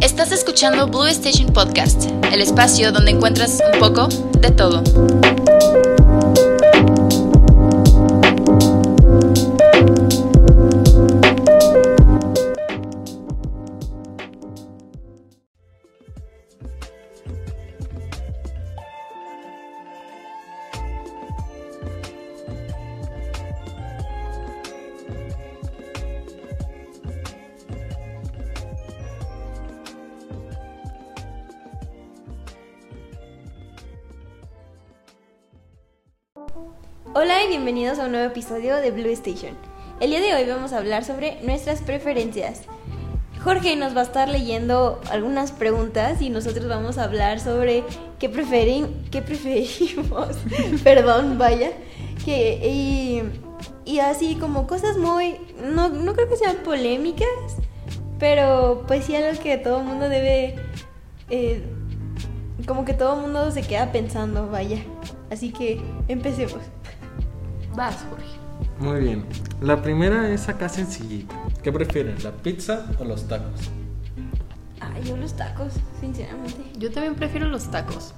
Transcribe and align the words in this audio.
Estás 0.00 0.30
escuchando 0.30 0.86
Blue 0.88 1.06
Station 1.06 1.52
Podcast, 1.54 2.10
el 2.30 2.42
espacio 2.42 2.92
donde 2.92 3.12
encuentras 3.12 3.62
un 3.72 3.80
poco 3.80 4.08
de 4.38 4.50
todo. 4.50 4.82
Episodio 38.66 38.82
de 38.82 38.90
Blue 38.90 39.12
Station. 39.12 39.54
El 40.00 40.10
día 40.10 40.20
de 40.20 40.34
hoy 40.34 40.44
vamos 40.48 40.72
a 40.72 40.78
hablar 40.78 41.04
sobre 41.04 41.40
nuestras 41.42 41.82
preferencias. 41.82 42.62
Jorge 43.44 43.76
nos 43.76 43.94
va 43.94 44.00
a 44.00 44.04
estar 44.04 44.28
leyendo 44.28 45.00
algunas 45.08 45.52
preguntas 45.52 46.20
y 46.20 46.30
nosotros 46.30 46.66
vamos 46.66 46.98
a 46.98 47.04
hablar 47.04 47.38
sobre 47.38 47.84
qué 48.18 48.28
prefieren, 48.28 49.04
qué 49.12 49.22
preferimos, 49.22 50.36
perdón, 50.84 51.38
vaya, 51.38 51.70
que 52.24 52.58
y, 52.68 53.22
y 53.84 54.00
así 54.00 54.34
como 54.34 54.66
cosas 54.66 54.96
muy, 54.96 55.36
no, 55.62 55.88
no 55.88 56.14
creo 56.14 56.28
que 56.28 56.36
sean 56.36 56.56
polémicas, 56.64 57.28
pero 58.18 58.82
pues 58.88 59.04
sí 59.04 59.14
algo 59.14 59.40
que 59.40 59.58
todo 59.58 59.78
el 59.78 59.84
mundo 59.84 60.08
debe, 60.08 60.56
eh, 61.30 61.62
como 62.66 62.84
que 62.84 62.94
todo 62.94 63.14
el 63.14 63.20
mundo 63.20 63.48
se 63.52 63.62
queda 63.62 63.92
pensando, 63.92 64.48
vaya. 64.50 64.78
Así 65.30 65.52
que 65.52 65.80
empecemos. 66.08 66.62
Vas, 67.76 68.04
Jorge. 68.10 68.45
Muy 68.78 69.00
bien. 69.00 69.24
La 69.60 69.82
primera 69.82 70.30
es 70.30 70.48
acá 70.48 70.68
sencillita. 70.68 71.34
¿Qué 71.62 71.72
prefieren, 71.72 72.22
la 72.22 72.32
pizza 72.32 72.86
o 72.98 73.04
los 73.04 73.26
tacos? 73.26 73.70
Ay, 74.80 75.02
yo 75.04 75.16
los 75.16 75.34
tacos, 75.34 75.72
sinceramente. 76.00 76.62
Yo 76.78 76.90
también 76.90 77.14
prefiero 77.14 77.48
los 77.48 77.70
tacos. 77.70 78.12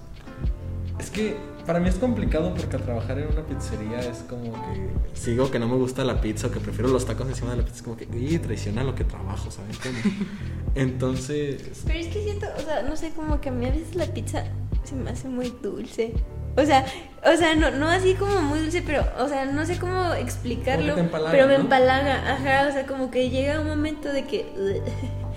Es 0.98 1.10
que 1.10 1.36
para 1.64 1.80
mí 1.80 1.88
es 1.88 1.96
complicado 1.96 2.54
porque 2.54 2.76
al 2.76 2.82
trabajar 2.82 3.18
en 3.18 3.28
una 3.28 3.42
pizzería 3.42 4.00
es 4.00 4.18
como 4.28 4.52
que 4.52 4.88
sigo 5.12 5.50
que 5.50 5.58
no 5.58 5.68
me 5.68 5.76
gusta 5.76 6.02
la 6.02 6.20
pizza 6.20 6.48
o 6.48 6.50
que 6.50 6.60
prefiero 6.60 6.88
los 6.88 7.04
tacos 7.06 7.28
encima 7.28 7.52
de 7.52 7.58
la 7.58 7.62
pizza. 7.62 7.76
Es 7.76 7.82
como 7.82 7.96
que, 7.96 8.08
oye, 8.12 8.38
traiciona 8.38 8.82
lo 8.82 8.94
que 8.94 9.04
trabajo, 9.04 9.50
¿saben 9.50 9.76
cómo? 9.82 10.14
Entonces, 10.74 11.82
Pero 11.86 11.98
es 11.98 12.08
que 12.08 12.24
siento, 12.24 12.46
o 12.56 12.60
sea, 12.62 12.82
no 12.82 12.96
sé, 12.96 13.10
como 13.10 13.40
que 13.40 13.50
a 13.50 13.52
mí 13.52 13.66
a 13.66 13.70
veces 13.70 13.94
la 13.94 14.06
pizza 14.06 14.44
se 14.82 14.96
me 14.96 15.10
hace 15.10 15.28
muy 15.28 15.52
dulce. 15.62 16.14
O 16.58 16.66
sea, 16.66 16.84
o 17.24 17.36
sea, 17.36 17.54
no, 17.54 17.70
no 17.70 17.88
así 17.88 18.14
como 18.14 18.42
muy 18.42 18.58
dulce, 18.58 18.82
pero, 18.82 19.04
o 19.18 19.28
sea, 19.28 19.44
no 19.44 19.64
sé 19.64 19.78
cómo 19.78 20.12
explicarlo. 20.14 20.94
Como 20.94 20.96
que 20.96 21.00
te 21.02 21.06
empalaga, 21.06 21.30
pero 21.30 21.46
me 21.46 21.54
¿no? 21.54 21.60
empalaga, 21.60 22.32
ajá, 22.32 22.68
o 22.68 22.72
sea, 22.72 22.86
como 22.86 23.10
que 23.10 23.30
llega 23.30 23.60
un 23.60 23.68
momento 23.68 24.12
de 24.12 24.24
que. 24.24 24.46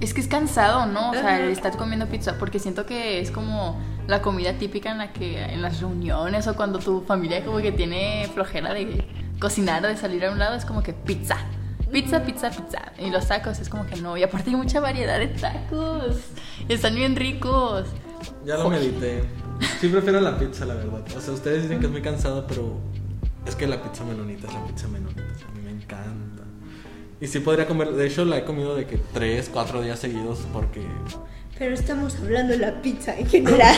Es 0.00 0.14
que 0.14 0.22
es 0.22 0.28
cansado, 0.28 0.86
¿no? 0.86 1.10
O 1.10 1.12
sea, 1.12 1.38
el 1.40 1.50
estar 1.50 1.76
comiendo 1.76 2.06
pizza, 2.06 2.38
porque 2.38 2.58
siento 2.58 2.86
que 2.86 3.20
es 3.20 3.30
como 3.30 3.78
la 4.06 4.22
comida 4.22 4.54
típica 4.54 4.90
en 4.90 4.96
la 4.96 5.12
que 5.12 5.42
en 5.44 5.60
las 5.60 5.78
reuniones 5.78 6.46
o 6.46 6.56
cuando 6.56 6.78
tu 6.78 7.02
familia 7.02 7.44
como 7.44 7.58
que 7.58 7.70
tiene 7.70 8.26
flojera 8.32 8.72
de 8.72 9.04
cocinar 9.38 9.84
o 9.84 9.88
de 9.88 9.98
salir 9.98 10.24
a 10.24 10.30
un 10.30 10.38
lado, 10.38 10.56
es 10.56 10.64
como 10.64 10.82
que 10.82 10.94
pizza. 10.94 11.36
Pizza, 11.92 12.24
pizza, 12.24 12.48
pizza. 12.48 12.92
Y 12.98 13.10
los 13.10 13.28
tacos 13.28 13.58
es 13.58 13.68
como 13.68 13.84
que 13.84 13.96
no. 13.96 14.16
Y 14.16 14.22
aparte 14.22 14.48
hay 14.48 14.56
mucha 14.56 14.80
variedad 14.80 15.18
de 15.18 15.28
tacos. 15.28 16.16
Están 16.66 16.94
bien 16.94 17.14
ricos. 17.14 17.86
ya 18.46 18.56
lo 18.56 18.70
medité. 18.70 19.22
Sí 19.80 19.88
prefiero 19.88 20.20
la 20.20 20.38
pizza, 20.38 20.64
la 20.64 20.74
verdad. 20.74 21.02
O 21.16 21.20
sea, 21.20 21.32
ustedes 21.34 21.62
dicen 21.64 21.80
que 21.80 21.86
es 21.86 21.92
muy 21.92 22.02
cansado, 22.02 22.46
pero 22.46 22.78
es 23.46 23.54
que 23.56 23.66
la 23.66 23.82
pizza 23.82 24.04
menonita 24.04 24.46
es 24.48 24.54
la 24.54 24.66
pizza 24.66 24.88
menonita. 24.88 25.20
A 25.22 25.52
mí 25.56 25.62
me 25.64 25.70
encanta. 25.70 26.42
Y 27.20 27.26
sí 27.26 27.40
podría 27.40 27.66
comer, 27.66 27.92
de 27.92 28.06
hecho 28.06 28.24
la 28.24 28.38
he 28.38 28.44
comido 28.44 28.74
de 28.74 28.86
que 28.86 28.98
tres, 29.12 29.50
cuatro 29.52 29.82
días 29.82 29.98
seguidos 29.98 30.38
porque 30.54 30.80
Pero 31.58 31.74
estamos 31.74 32.16
hablando 32.16 32.52
de 32.54 32.58
la 32.58 32.80
pizza 32.80 33.14
en 33.18 33.26
general. 33.28 33.76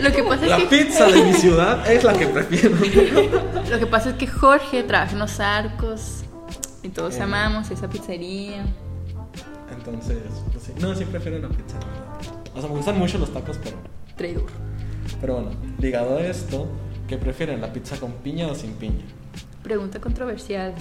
Lo 0.00 0.12
que 0.12 0.22
pasa 0.22 0.44
es 0.44 0.50
la 0.50 0.56
que 0.58 0.66
pizza 0.66 1.06
de 1.08 1.24
mi 1.24 1.32
ciudad 1.32 1.90
es 1.90 2.04
la 2.04 2.12
que 2.12 2.26
prefiero. 2.28 2.76
Lo 3.70 3.78
que 3.78 3.86
pasa 3.86 4.10
es 4.10 4.16
que 4.16 4.26
Jorge 4.28 4.84
trabaja 4.84 5.12
en 5.12 5.18
los 5.18 5.40
arcos 5.40 6.22
y 6.84 6.88
todos 6.90 7.16
Eh. 7.16 7.22
amamos 7.22 7.68
esa 7.72 7.88
pizzería. 7.90 8.64
Entonces, 9.76 10.18
pues 10.52 10.64
sí. 10.64 10.72
no, 10.80 10.94
sí 10.94 11.04
prefiero 11.04 11.38
la 11.40 11.48
pizza. 11.48 11.78
O 12.54 12.60
sea, 12.60 12.68
me 12.68 12.76
gustan 12.76 12.98
mucho 12.98 13.18
los 13.18 13.32
tacos, 13.32 13.58
pero, 13.64 13.76
Traidor. 14.16 14.46
Pero 15.20 15.34
bueno, 15.34 15.50
ligado 15.78 16.16
a 16.16 16.22
esto, 16.22 16.68
¿qué 17.08 17.16
prefieren, 17.16 17.60
la 17.60 17.72
pizza 17.72 17.98
con 17.98 18.12
piña 18.12 18.48
o 18.48 18.54
sin 18.54 18.72
piña? 18.72 19.04
Pregunta 19.62 20.00
controversial. 20.00 20.74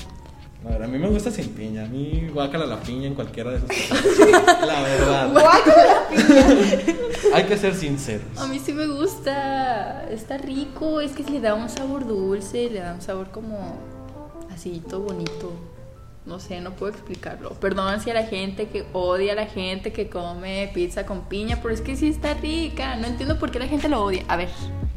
A 0.64 0.70
ver, 0.70 0.84
a 0.84 0.88
mí 0.88 1.00
me 1.00 1.10
gusta 1.10 1.32
sin 1.32 1.50
piña. 1.50 1.86
A 1.86 1.88
mí 1.88 2.30
guácala 2.32 2.68
la 2.68 2.80
piña 2.80 3.08
en 3.08 3.16
cualquiera 3.16 3.52
de 3.52 3.58
esos 3.58 3.70
cosas. 3.90 4.68
La 4.68 4.82
verdad. 4.84 5.34
Hay 7.34 7.46
que 7.46 7.58
ser 7.58 7.74
sinceros. 7.74 8.38
A 8.38 8.46
mí 8.48 8.60
sí 8.60 8.72
me 8.72 8.86
gusta. 8.88 10.08
Está 10.10 10.38
rico. 10.38 11.02
Es 11.02 11.14
que 11.14 11.24
le 11.24 11.40
da 11.40 11.56
un 11.56 11.68
sabor 11.68 12.06
dulce, 12.06 12.70
le 12.70 12.80
da 12.80 12.94
un 12.94 13.02
sabor 13.02 13.32
como 13.32 13.76
así, 14.54 14.84
todo 14.88 15.02
bonito. 15.02 15.52
No 16.32 16.40
sé, 16.40 16.62
no 16.62 16.72
puedo 16.72 16.94
explicarlo. 16.94 17.50
Perdón 17.60 18.00
si 18.00 18.10
a 18.10 18.14
la 18.14 18.24
gente 18.24 18.68
que 18.70 18.86
odia 18.94 19.34
a 19.34 19.36
la 19.36 19.48
gente 19.48 19.92
que 19.92 20.08
come 20.08 20.72
pizza 20.74 21.06
con 21.06 21.24
piña, 21.26 21.60
pero 21.62 21.74
es 21.74 21.82
que 21.82 21.98
sí 21.98 22.08
está 22.08 22.36
rica. 22.36 22.96
No 22.96 23.06
entiendo 23.08 23.38
por 23.38 23.52
qué 23.52 23.60
la 23.60 23.68
gente 23.68 23.90
lo 23.90 24.02
odia. 24.02 24.24
A 24.30 24.38
ver, 24.38 24.48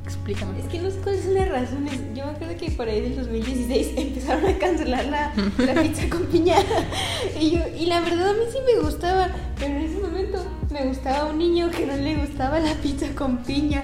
explícame. 0.04 0.60
Es 0.60 0.66
que 0.66 0.78
no 0.78 0.92
sé 0.92 0.98
cuáles 1.00 1.24
son 1.24 1.34
las 1.34 1.48
razones. 1.48 1.94
Yo 2.14 2.24
me 2.24 2.30
acuerdo 2.30 2.56
que 2.56 2.70
por 2.70 2.88
ahí 2.88 3.00
del 3.00 3.16
2016 3.16 3.94
empezaron 3.96 4.46
a 4.46 4.56
cancelar 4.58 5.06
la, 5.06 5.32
la 5.58 5.74
pizza 5.82 6.08
con 6.08 6.24
piña. 6.26 6.54
Y, 7.40 7.50
yo, 7.50 7.58
y 7.76 7.86
la 7.86 7.98
verdad 8.00 8.28
a 8.28 8.32
mí 8.34 8.44
sí 8.52 8.58
me 8.64 8.80
gustaba. 8.80 9.28
Pero 9.58 9.74
en 9.74 9.82
ese 9.82 9.98
momento 9.98 10.38
me 10.70 10.84
gustaba 10.86 11.30
un 11.30 11.38
niño 11.38 11.68
que 11.72 11.84
no 11.84 11.96
le 11.96 12.14
gustaba 12.14 12.60
la 12.60 12.74
pizza 12.74 13.08
con 13.16 13.38
piña. 13.38 13.82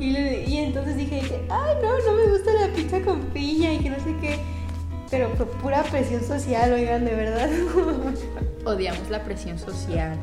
Y, 0.00 0.10
le- 0.10 0.44
y 0.48 0.56
entonces 0.56 0.96
dije, 0.96 1.22
ay 1.48 1.74
no, 1.80 1.96
no 2.10 2.16
me 2.16 2.28
gusta 2.32 2.50
la 2.54 2.74
pizza 2.74 3.00
con 3.02 3.20
piña 3.26 3.72
y 3.72 3.78
que 3.78 3.90
no 3.90 3.98
sé 4.00 4.16
qué. 4.20 4.36
Pero 5.12 5.28
fue 5.36 5.46
pura 5.46 5.82
presión 5.84 6.24
social, 6.24 6.72
oigan, 6.72 7.04
de 7.04 7.14
verdad. 7.14 7.48
Odiamos 8.64 9.08
la 9.10 9.22
presión 9.22 9.58
social. 9.58 10.16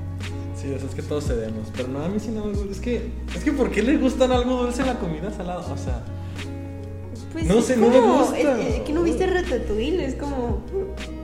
Sí, 0.55 0.73
eso 0.73 0.87
es 0.87 0.95
que 0.95 1.01
todos 1.01 1.25
cedemos. 1.27 1.69
Pero 1.75 1.87
no, 1.87 2.03
a 2.03 2.09
mí 2.09 2.19
sí 2.19 2.29
no 2.31 2.43
me 2.45 2.51
gusta. 2.53 2.71
Es 2.71 2.79
que, 2.81 3.11
es 3.35 3.43
que 3.43 3.51
¿por 3.53 3.69
qué 3.71 3.81
le 3.81 3.95
gustan 3.97 4.31
algo 4.31 4.63
dulce 4.63 4.81
a 4.81 4.87
la 4.87 4.95
comida 4.99 5.31
salada? 5.31 5.59
O 5.59 5.77
sea, 5.77 6.03
Pues 7.31 7.45
No 7.45 7.61
sé, 7.61 7.77
no 7.77 7.87
me 7.89 7.99
gusta. 8.01 8.37
Es, 8.37 8.75
es 8.75 8.81
que 8.81 8.91
no 8.91 9.03
viste 9.03 9.25
Ratatouille, 9.27 10.03
es 10.05 10.15
como 10.15 10.63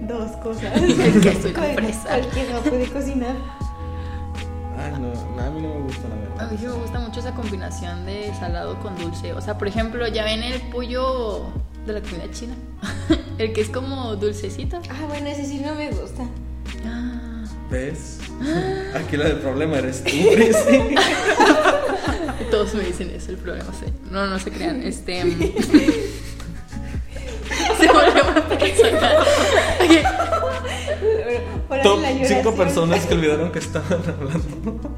dos 0.07 0.31
cosas. 0.37 0.71
El 0.81 1.21
queso 1.21 1.47
y 1.49 1.51
la 1.51 1.59
Cual- 1.59 1.75
fresa. 1.75 2.07
Cualquiera 2.07 2.59
puede 2.59 2.85
cocinar. 2.87 3.35
ay, 4.77 4.91
no, 4.91 4.99
no, 5.35 5.41
a 5.43 5.49
mí 5.49 5.61
no 5.61 5.73
me 5.75 5.81
gusta, 5.81 6.01
la 6.07 6.15
A 6.15 6.19
verdad. 6.47 6.51
mí 6.51 6.57
sí 6.59 6.65
me 6.67 6.73
gusta 6.73 6.99
mucho 6.99 7.19
esa 7.19 7.33
combinación 7.33 8.05
de 8.05 8.31
salado 8.39 8.79
con 8.79 8.95
dulce. 8.95 9.33
O 9.33 9.41
sea, 9.41 9.57
por 9.57 9.67
ejemplo, 9.67 10.07
ya 10.07 10.23
ven 10.23 10.43
el 10.43 10.61
pollo 10.69 11.45
de 11.85 11.93
la 11.93 12.01
comida 12.01 12.29
china. 12.31 12.55
el 13.37 13.53
que 13.53 13.61
es 13.61 13.69
como 13.69 14.15
dulcecito. 14.15 14.81
Ah, 14.89 15.05
bueno, 15.07 15.27
ese 15.27 15.45
sí 15.45 15.59
no 15.59 15.75
me 15.75 15.89
gusta. 15.91 16.23
Ah, 16.85 17.43
¿Ves? 17.69 18.19
Aquí 18.95 19.17
la 19.17 19.25
del 19.25 19.37
problema 19.37 19.77
eres 19.77 20.03
tú, 20.03 20.11
Prissy. 20.33 20.95
todos 22.51 22.73
me 22.73 22.83
dicen 22.83 23.11
eso, 23.11 23.31
el 23.31 23.37
problema 23.37 23.71
sí. 23.79 23.91
No, 24.09 24.27
no 24.27 24.39
se 24.39 24.51
crean. 24.51 24.81
Este. 24.83 25.21
se 27.79 27.87
volvió 27.87 28.23
muy 28.23 28.41
personal. 28.57 29.17
Hora 31.69 31.81
de 31.81 31.83
Top 31.83 31.99
cinco 32.25 32.55
personas 32.55 33.05
que 33.05 33.13
olvidaron 33.13 33.51
que 33.51 33.59
estaban 33.59 34.01
hablando. 34.07 34.95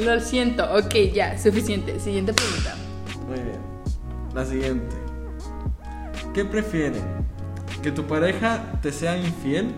Lo 0.00 0.20
siento. 0.20 0.64
Ok, 0.76 0.94
ya, 1.12 1.38
suficiente. 1.38 1.98
Siguiente 1.98 2.32
pregunta. 2.32 2.76
Muy 3.26 3.40
bien. 3.40 3.58
La 4.34 4.44
siguiente. 4.44 4.97
¿Qué 6.38 6.44
prefieren? 6.44 7.02
¿Que 7.82 7.90
tu 7.90 8.04
pareja 8.04 8.62
te 8.80 8.92
sea 8.92 9.16
infiel 9.16 9.74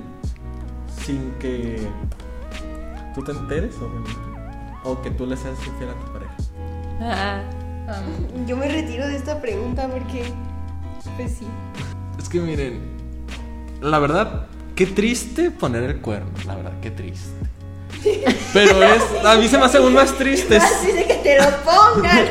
sin 1.02 1.30
que 1.38 1.88
tú 3.14 3.24
te 3.24 3.32
enteres, 3.32 3.74
obviamente? 3.76 4.10
¿O 4.84 5.00
que 5.00 5.10
tú 5.10 5.24
le 5.24 5.38
seas 5.38 5.56
infiel 5.66 5.88
a 5.88 5.94
tu 5.94 6.12
pareja? 6.12 6.34
Ah, 7.00 7.42
um, 8.36 8.46
Yo 8.46 8.58
me 8.58 8.68
retiro 8.68 9.08
de 9.08 9.16
esta 9.16 9.40
pregunta 9.40 9.88
porque, 9.88 10.34
pues 11.16 11.36
sí. 11.38 11.46
Es 12.18 12.28
que 12.28 12.40
miren, 12.40 12.82
la 13.80 13.98
verdad, 13.98 14.48
qué 14.74 14.84
triste 14.84 15.50
poner 15.50 15.84
el 15.84 16.02
cuerno, 16.02 16.28
la 16.46 16.56
verdad, 16.56 16.72
qué 16.82 16.90
triste. 16.90 17.30
Pero 18.52 18.82
es, 18.82 19.02
a 19.24 19.36
mí 19.36 19.48
se 19.48 19.56
me 19.56 19.64
hace 19.64 19.78
aún 19.78 19.94
más 19.94 20.12
triste. 20.12 20.58
Más 20.58 20.86
dice 20.86 21.06
que 21.06 21.14
te 21.14 21.38
lo 21.38 21.56
pongan. 21.64 22.28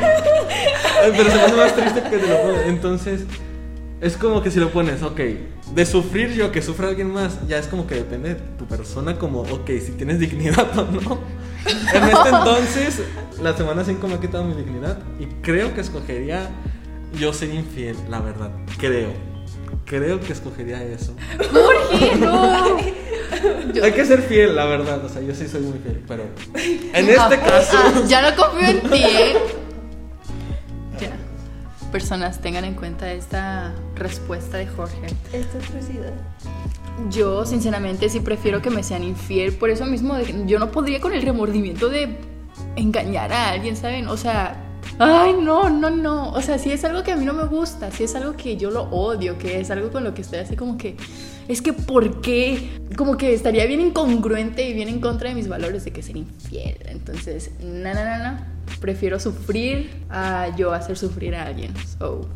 Ay, 1.02 1.12
Pero 1.16 1.30
se 1.30 1.36
me 1.36 1.42
hace 1.42 1.56
más 1.56 1.74
triste 1.74 2.02
que 2.02 2.16
te 2.16 2.28
lo 2.28 2.42
pongan. 2.42 2.68
Entonces, 2.68 3.24
Es 4.00 4.16
como 4.16 4.42
que 4.42 4.50
si 4.50 4.58
lo 4.58 4.70
pones, 4.70 5.02
ok, 5.02 5.20
de 5.74 5.86
sufrir 5.86 6.32
yo 6.32 6.50
que 6.50 6.62
sufra 6.62 6.88
alguien 6.88 7.12
más, 7.12 7.46
ya 7.46 7.58
es 7.58 7.66
como 7.66 7.86
que 7.86 7.96
depende 7.96 8.30
de 8.30 8.34
tu 8.58 8.66
persona, 8.66 9.18
como, 9.18 9.42
ok, 9.42 9.68
si 9.84 9.92
tienes 9.92 10.18
dignidad 10.18 10.66
o 10.78 10.84
no. 10.90 11.18
En 11.92 12.04
este 12.04 12.28
entonces, 12.34 13.02
la 13.42 13.54
semana 13.56 13.84
5 13.84 14.08
me 14.08 14.14
ha 14.14 14.20
quitado 14.20 14.44
mi 14.44 14.54
dignidad 14.54 14.98
y 15.18 15.26
creo 15.42 15.74
que 15.74 15.82
escogería 15.82 16.48
yo 17.18 17.32
ser 17.34 17.50
infiel, 17.54 17.96
la 18.08 18.20
verdad, 18.20 18.50
creo. 18.78 19.10
Creo 19.84 20.20
que 20.20 20.32
escogería 20.32 20.82
eso. 20.84 21.14
¿Por 21.36 21.98
qué 21.98 22.16
no? 22.16 22.78
Yo- 23.74 23.84
Hay 23.84 23.92
que 23.92 24.04
ser 24.04 24.22
fiel, 24.22 24.56
la 24.56 24.64
verdad, 24.64 25.04
o 25.04 25.08
sea, 25.08 25.20
yo 25.20 25.34
sí 25.34 25.46
soy 25.48 25.60
muy 25.60 25.78
fiel, 25.78 26.02
pero 26.08 26.24
en 26.54 27.08
este 27.08 27.38
caso... 27.40 27.76
Ah, 27.76 28.02
ya 28.06 28.30
no 28.30 28.36
confío 28.36 28.68
en 28.68 28.80
ti, 28.90 29.02
¿eh? 29.02 29.36
Personas, 31.90 32.40
tengan 32.40 32.64
en 32.64 32.74
cuenta 32.74 33.12
esta 33.12 33.74
respuesta 33.96 34.58
de 34.58 34.66
Jorge. 34.66 35.06
Esta 35.32 35.58
atrocidad. 35.58 36.12
Yo, 37.10 37.44
sinceramente, 37.44 38.08
sí 38.08 38.20
prefiero 38.20 38.62
que 38.62 38.70
me 38.70 38.82
sean 38.82 39.02
infiel. 39.02 39.52
Por 39.54 39.70
eso 39.70 39.86
mismo, 39.86 40.16
yo 40.46 40.58
no 40.58 40.70
podría 40.70 41.00
con 41.00 41.12
el 41.12 41.22
remordimiento 41.22 41.88
de 41.88 42.16
engañar 42.76 43.32
a 43.32 43.50
alguien, 43.50 43.76
¿saben? 43.76 44.06
O 44.08 44.16
sea, 44.16 44.56
ay, 44.98 45.34
no, 45.40 45.70
no, 45.70 45.90
no. 45.90 46.30
O 46.32 46.40
sea, 46.42 46.58
si 46.58 46.70
es 46.70 46.84
algo 46.84 47.02
que 47.02 47.12
a 47.12 47.16
mí 47.16 47.24
no 47.24 47.32
me 47.32 47.44
gusta, 47.44 47.90
si 47.90 48.04
es 48.04 48.14
algo 48.14 48.36
que 48.36 48.56
yo 48.56 48.70
lo 48.70 48.82
odio, 48.90 49.38
que 49.38 49.60
es 49.60 49.70
algo 49.70 49.90
con 49.90 50.04
lo 50.04 50.14
que 50.14 50.22
estoy 50.22 50.40
así 50.40 50.56
como 50.56 50.76
que, 50.76 50.96
es 51.48 51.62
que, 51.62 51.72
¿por 51.72 52.20
qué? 52.20 52.70
Como 52.96 53.16
que 53.16 53.34
estaría 53.34 53.66
bien 53.66 53.80
incongruente 53.80 54.68
y 54.68 54.72
bien 54.72 54.88
en 54.88 55.00
contra 55.00 55.28
de 55.28 55.34
mis 55.34 55.48
valores 55.48 55.84
de 55.84 55.92
que 55.92 56.02
ser 56.02 56.16
infiel. 56.16 56.78
Entonces, 56.86 57.50
no, 57.60 57.94
no, 57.94 58.04
no, 58.04 58.18
no. 58.18 58.38
Prefiero 58.80 59.18
sufrir 59.18 59.90
a 60.08 60.54
yo 60.56 60.72
hacer 60.72 60.96
sufrir 60.96 61.34
a 61.34 61.44
alguien. 61.44 61.72
So, 61.98 62.28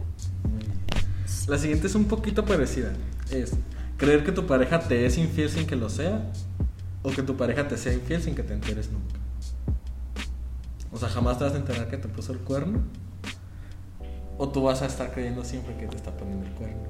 La 1.49 1.59
siguiente 1.59 1.87
es 1.87 1.95
un 1.95 2.07
poquito 2.07 2.45
parecida. 2.45 2.93
Es 3.31 3.53
creer 3.97 4.25
que 4.25 4.33
tu 4.33 4.47
pareja 4.47 4.81
te 4.81 5.07
es 5.07 5.19
infiel 5.19 5.49
sin 5.49 5.67
que 5.67 5.77
lo 5.77 5.89
sea 5.89 6.31
o 7.03 7.11
que 7.11 7.23
tu 7.23 7.37
pareja 7.37 7.69
te 7.69 7.77
sea 7.77 7.93
infiel 7.93 8.23
sin 8.23 8.35
que 8.35 8.43
te 8.43 8.55
enteres 8.55 8.91
nunca. 8.91 9.21
O 10.93 10.97
sea, 10.97 11.09
jamás 11.09 11.39
te 11.39 11.45
vas 11.45 11.55
a 11.55 11.57
enterar 11.57 11.89
que 11.89 11.97
te 11.97 12.09
puso 12.09 12.33
el 12.33 12.39
cuerno 12.39 12.83
o 14.39 14.49
tú 14.49 14.63
vas 14.63 14.83
a 14.83 14.87
estar 14.87 15.13
creyendo 15.13 15.45
siempre 15.45 15.77
que 15.77 15.87
te 15.87 15.97
está 15.97 16.17
poniendo 16.17 16.47
el 16.47 16.53
cuerno, 16.53 16.83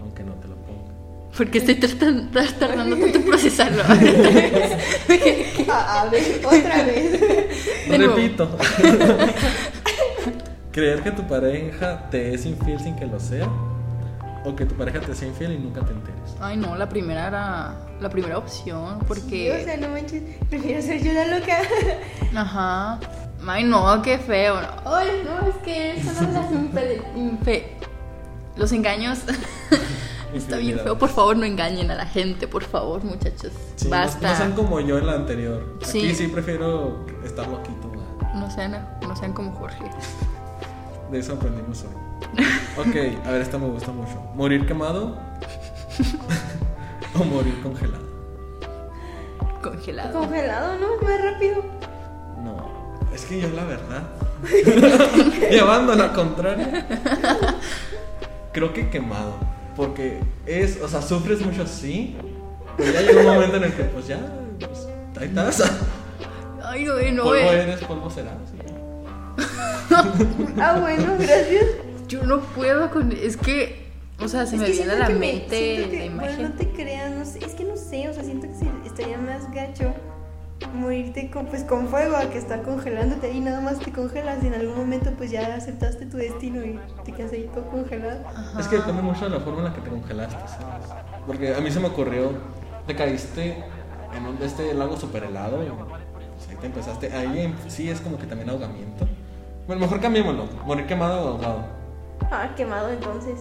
aunque 0.00 0.22
no 0.22 0.34
te 0.34 0.48
lo 0.48 0.56
ponga. 0.56 1.05
Porque 1.36 1.58
estoy 1.58 1.74
tardando 1.76 2.30
tanto 2.30 3.06
en 3.18 3.22
procesarlo. 3.24 3.82
A, 5.68 6.02
a 6.02 6.08
ver, 6.10 6.40
otra 6.44 6.82
vez. 6.84 7.20
Repito. 7.88 8.56
creer 10.72 11.02
que 11.02 11.10
tu 11.10 11.26
pareja 11.26 12.08
te 12.10 12.34
es 12.34 12.44
infiel 12.44 12.78
sin 12.78 12.94
que 12.96 13.06
lo 13.06 13.18
sea 13.18 13.48
o 14.44 14.54
que 14.54 14.66
tu 14.66 14.74
pareja 14.74 15.00
te 15.00 15.14
sea 15.14 15.28
infiel 15.28 15.52
y 15.54 15.58
nunca 15.58 15.80
te 15.80 15.92
enteres. 15.92 16.20
Ay, 16.40 16.56
no, 16.56 16.76
la 16.76 16.88
primera 16.88 17.26
era 17.28 17.74
la 18.00 18.10
primera 18.10 18.38
opción, 18.38 18.98
Sí, 19.00 19.04
porque... 19.08 19.58
o 19.60 19.64
sea, 19.64 19.76
no 19.78 19.88
manches, 19.88 20.22
prefiero 20.50 20.82
ser 20.82 21.02
yo 21.02 21.12
la 21.12 21.38
loca. 21.38 21.58
Ajá. 22.34 23.00
Ay, 23.46 23.64
no, 23.64 24.02
qué 24.02 24.18
feo. 24.18 24.56
Ay, 24.84 25.22
no, 25.24 25.48
es 25.48 25.56
que 25.64 25.92
eso 25.92 26.12
no 26.22 26.30
las 26.32 26.50
impe- 26.52 27.02
impe- 27.16 27.64
Los 28.56 28.72
engaños... 28.72 29.20
Está 30.34 30.56
bien 30.56 30.78
feo. 30.80 30.98
Por 30.98 31.08
favor, 31.08 31.36
no 31.36 31.44
engañen 31.44 31.90
a 31.90 31.94
la 31.94 32.06
gente, 32.06 32.46
por 32.48 32.64
favor, 32.64 33.02
muchachos. 33.04 33.52
Sí, 33.76 33.88
Basta. 33.88 34.30
No, 34.30 34.36
sean 34.36 34.52
como 34.52 34.80
yo 34.80 34.98
en 34.98 35.06
la 35.06 35.14
anterior. 35.14 35.78
Sí. 35.82 35.98
Aquí 35.98 36.14
sí 36.14 36.26
prefiero 36.28 37.04
estar 37.24 37.46
loquito. 37.48 37.90
No 38.34 38.50
sean, 38.50 38.86
no 39.00 39.16
sean 39.16 39.32
como 39.32 39.52
Jorge. 39.52 39.84
De 41.10 41.18
eso 41.18 41.34
aprendimos 41.34 41.84
hoy. 41.84 42.44
Ok, 42.78 43.26
a 43.26 43.30
ver, 43.30 43.40
esta 43.40 43.58
me 43.58 43.66
gusta 43.68 43.92
mucho. 43.92 44.20
¿Morir 44.34 44.66
quemado 44.66 45.16
o 47.18 47.24
morir 47.24 47.58
congelado? 47.62 48.04
Congelado. 49.62 50.20
Congelado, 50.20 50.78
¿no? 50.78 51.00
Más 51.02 51.22
rápido. 51.22 51.62
No, 52.42 52.68
es 53.14 53.24
que 53.24 53.40
yo 53.40 53.48
la 53.50 53.64
verdad. 53.64 54.02
Llevando 55.50 55.94
la 55.94 56.12
contraria. 56.12 56.86
Creo 58.52 58.72
que 58.72 58.90
quemado. 58.90 59.34
Porque 59.76 60.18
es, 60.46 60.80
o 60.80 60.88
sea, 60.88 61.02
sufres 61.02 61.40
mucho, 61.44 61.66
sí. 61.66 62.16
Pero 62.76 62.92
ya 62.92 63.00
llega 63.02 63.20
un 63.20 63.26
momento 63.26 63.56
en 63.56 63.64
el 63.64 63.72
que, 63.74 63.84
pues 63.84 64.06
ya, 64.06 64.18
pues, 64.58 64.88
ahí 65.20 65.28
estás. 65.28 65.62
Ay, 66.64 66.84
no, 67.12 67.22
polvo 67.24 67.34
eh. 67.36 67.62
eres, 67.62 67.80
polvo 67.84 68.10
serás. 68.10 68.34
Ah, 70.58 70.78
bueno, 70.80 71.14
gracias. 71.18 71.64
Yo 72.08 72.22
no 72.24 72.40
puedo 72.40 72.90
con. 72.90 73.12
Es 73.12 73.36
que. 73.36 73.86
O 74.18 74.28
sea, 74.28 74.46
se 74.46 74.56
Es 74.56 74.62
me 74.62 74.70
viene 74.70 74.92
a 74.92 74.96
la 74.98 75.08
me- 75.10 75.14
mente 75.18 75.48
que- 75.90 75.96
la 75.98 76.04
imagen. 76.06 76.36
Bueno, 76.36 76.48
no 76.48 76.54
te 76.54 76.68
creas, 76.70 77.10
no 77.12 77.24
sé, 77.26 77.38
es 77.44 77.52
que 77.54 77.64
no 77.64 77.76
sé, 77.76 78.08
o 78.08 78.14
sea, 78.14 78.24
siento 78.24 78.46
que 78.46 78.88
estaría 78.88 79.18
más 79.18 79.50
gacho 79.52 79.92
morirte 80.76 81.30
con, 81.30 81.46
pues, 81.46 81.64
con 81.64 81.88
fuego 81.88 82.16
a 82.16 82.30
que 82.30 82.38
estar 82.38 82.62
congelándote 82.62 83.26
ahí, 83.28 83.40
nada 83.40 83.60
más 83.60 83.78
te 83.78 83.90
congelas 83.92 84.42
y 84.42 84.46
en 84.48 84.54
algún 84.54 84.76
momento 84.76 85.10
pues 85.16 85.30
ya 85.30 85.54
aceptaste 85.54 86.06
tu 86.06 86.16
destino 86.16 86.64
y 86.64 86.78
te 87.04 87.12
quedas 87.12 87.32
ahí 87.32 87.50
todo 87.54 87.66
congelado. 87.68 88.20
Ajá. 88.28 88.60
Es 88.60 88.68
que 88.68 88.76
depende 88.76 89.02
mucho 89.02 89.24
de 89.24 89.30
la 89.30 89.40
forma 89.40 89.58
en 89.60 89.64
la 89.64 89.74
que 89.74 89.80
te 89.80 89.90
congelaste, 89.90 90.36
¿sabes? 90.48 90.86
Porque 91.26 91.54
a 91.54 91.60
mí 91.60 91.70
se 91.70 91.80
me 91.80 91.88
ocurrió, 91.88 92.30
te 92.86 92.94
caíste 92.94 93.64
en 94.16 94.26
un, 94.26 94.38
este 94.42 94.72
lago 94.74 94.96
super 94.96 95.24
helado 95.24 95.62
y 95.64 95.68
pues, 95.68 96.48
ahí 96.50 96.56
te 96.56 96.66
empezaste. 96.66 97.12
Ahí 97.12 97.40
en- 97.40 97.70
sí 97.70 97.88
es 97.90 98.00
como 98.00 98.18
que 98.18 98.26
también 98.26 98.48
ahogamiento. 98.50 99.06
Bueno, 99.66 99.80
mejor 99.82 100.00
cambiémoslo, 100.00 100.44
morir 100.64 100.86
quemado 100.86 101.24
o 101.24 101.28
ahogado. 101.34 101.60
Ah, 102.30 102.50
quemado 102.56 102.90
entonces. 102.90 103.40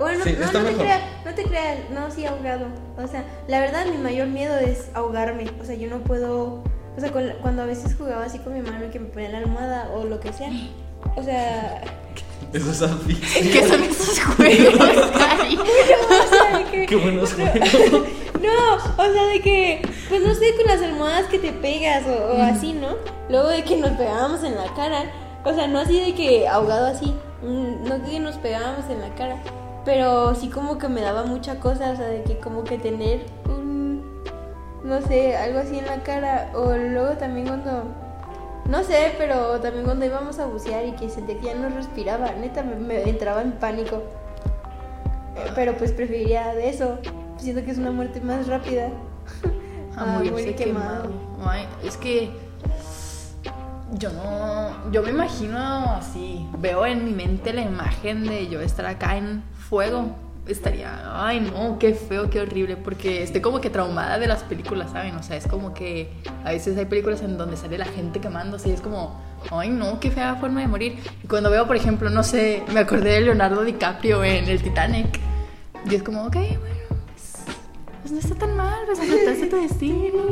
Bueno, 0.00 0.24
Sí, 0.24 0.34
no, 0.38 0.44
está 0.46 0.58
no 0.58 0.64
te 0.64 0.70
mejor. 0.72 0.84
creas, 0.86 1.02
no 1.24 1.34
te 1.34 1.42
creas, 1.44 1.78
no, 1.90 2.10
sí 2.10 2.24
ahogado. 2.26 2.66
O 2.98 3.06
sea, 3.06 3.22
la 3.48 3.60
verdad 3.60 3.84
mi 3.86 3.98
mayor 3.98 4.26
miedo 4.28 4.58
es 4.58 4.88
ahogarme. 4.94 5.44
O 5.60 5.64
sea, 5.64 5.76
yo 5.76 5.88
no 5.88 5.98
puedo, 5.98 6.62
o 6.96 7.00
sea, 7.00 7.12
cuando 7.42 7.62
a 7.62 7.66
veces 7.66 7.94
jugaba 7.96 8.24
así 8.24 8.38
con 8.38 8.54
mi 8.54 8.62
mano 8.62 8.86
y 8.86 8.90
que 8.90 8.98
me 8.98 9.06
ponía 9.06 9.28
la 9.30 9.38
almohada 9.38 9.90
o 9.94 10.04
lo 10.04 10.18
que 10.18 10.32
sea. 10.32 10.50
O 11.16 11.22
sea, 11.22 11.82
Eso 12.52 12.70
es 12.70 12.82
asfixia. 12.82 13.42
¿Qué 13.52 13.68
son 13.68 13.82
esos 13.84 14.20
juegos, 14.36 15.10
Cari? 15.18 15.56
o 15.58 16.28
sea, 16.28 16.58
de 16.58 16.64
que- 16.70 16.86
Qué 16.86 16.96
buenos 16.96 17.32
juegos. 17.34 17.54
No, 18.40 18.74
o 19.04 19.12
sea, 19.12 19.24
de 19.26 19.40
que, 19.42 19.82
pues 20.08 20.22
no 20.22 20.34
sé, 20.34 20.54
con 20.56 20.66
las 20.66 20.80
almohadas 20.80 21.26
que 21.26 21.38
te 21.38 21.52
pegas 21.52 22.04
o, 22.06 22.36
o 22.38 22.42
así, 22.42 22.72
¿no? 22.72 22.96
Luego 23.28 23.48
de 23.48 23.62
que 23.64 23.76
nos 23.76 23.90
pegábamos 23.90 24.42
en 24.44 24.56
la 24.56 24.72
cara. 24.74 25.04
O 25.44 25.52
sea, 25.54 25.66
no 25.66 25.78
así 25.78 26.00
de 26.00 26.14
que 26.14 26.48
ahogado 26.48 26.86
así. 26.86 27.14
mm, 27.42 27.84
No 27.86 28.02
que 28.02 28.18
nos 28.18 28.36
pegábamos 28.36 28.88
en 28.90 29.00
la 29.02 29.14
cara. 29.14 29.36
Pero 29.84 30.34
sí 30.34 30.48
como 30.48 30.78
que 30.78 30.88
me 30.88 31.00
daba 31.00 31.24
mucha 31.24 31.58
cosa, 31.58 31.92
o 31.92 31.96
sea, 31.96 32.06
de 32.06 32.22
que 32.22 32.38
como 32.38 32.64
que 32.64 32.78
tener 32.78 33.24
un, 33.46 34.22
no 34.84 35.00
sé, 35.02 35.36
algo 35.36 35.60
así 35.60 35.78
en 35.78 35.86
la 35.86 36.02
cara. 36.02 36.50
O 36.54 36.76
luego 36.76 37.14
también 37.14 37.46
cuando, 37.46 37.84
no 38.68 38.84
sé, 38.84 39.14
pero 39.16 39.58
también 39.60 39.84
cuando 39.84 40.04
íbamos 40.04 40.38
a 40.38 40.46
bucear 40.46 40.86
y 40.86 40.92
que 40.92 41.08
sentía 41.08 41.38
que 41.38 41.46
ya 41.46 41.54
no 41.54 41.68
respiraba, 41.70 42.32
neta, 42.32 42.62
me, 42.62 42.76
me 42.76 43.02
entraba 43.08 43.42
en 43.42 43.52
pánico. 43.52 44.02
Eh, 45.36 45.50
Pero 45.54 45.76
pues 45.76 45.92
preferiría 45.92 46.54
de 46.54 46.68
eso. 46.68 46.98
Siento 47.38 47.64
que 47.64 47.70
es 47.70 47.78
una 47.78 47.90
muerte 47.90 48.20
más 48.20 48.46
rápida. 48.46 48.90
A 49.96 50.04
morirse 50.04 50.54
quemado. 50.54 51.10
Ay, 51.44 51.66
es 51.84 51.96
que 51.96 52.30
yo 53.92 54.10
no, 54.12 54.90
yo 54.92 55.02
me 55.02 55.10
imagino 55.10 55.58
así, 55.58 56.46
veo 56.58 56.86
en 56.86 57.04
mi 57.04 57.10
mente 57.10 57.52
la 57.52 57.62
imagen 57.62 58.24
de 58.24 58.48
yo 58.48 58.60
estar 58.60 58.86
acá 58.86 59.16
en 59.16 59.42
fuego. 59.70 60.16
Estaría, 60.46 60.90
ay 61.24 61.38
no, 61.40 61.78
qué 61.78 61.94
feo, 61.94 62.28
qué 62.28 62.40
horrible, 62.40 62.76
porque 62.76 63.22
estoy 63.22 63.40
como 63.40 63.60
que 63.60 63.70
traumada 63.70 64.18
de 64.18 64.26
las 64.26 64.42
películas, 64.42 64.90
¿saben? 64.90 65.14
O 65.14 65.22
sea, 65.22 65.36
es 65.36 65.46
como 65.46 65.74
que 65.74 66.10
a 66.44 66.50
veces 66.50 66.76
hay 66.76 66.86
películas 66.86 67.22
en 67.22 67.38
donde 67.38 67.56
sale 67.56 67.78
la 67.78 67.84
gente 67.84 68.20
quemándose 68.20 68.70
y 68.70 68.72
es 68.72 68.80
como, 68.80 69.20
ay 69.52 69.68
no, 69.68 70.00
qué 70.00 70.10
fea 70.10 70.34
forma 70.36 70.60
de 70.60 70.66
morir. 70.66 70.98
Y 71.22 71.28
cuando 71.28 71.50
veo, 71.50 71.68
por 71.68 71.76
ejemplo, 71.76 72.10
no 72.10 72.24
sé, 72.24 72.64
me 72.72 72.80
acordé 72.80 73.12
de 73.12 73.20
Leonardo 73.20 73.62
DiCaprio 73.62 74.24
en 74.24 74.48
el 74.48 74.60
Titanic, 74.60 75.20
y 75.88 75.94
es 75.94 76.02
como, 76.02 76.24
ok, 76.24 76.34
bueno, 76.34 76.56
pues, 77.12 77.44
pues 78.00 78.12
no 78.12 78.18
está 78.18 78.34
tan 78.34 78.56
mal, 78.56 78.80
pues 78.86 78.98
aceptaste 78.98 79.46
tu 79.46 79.56
destino. 79.56 80.22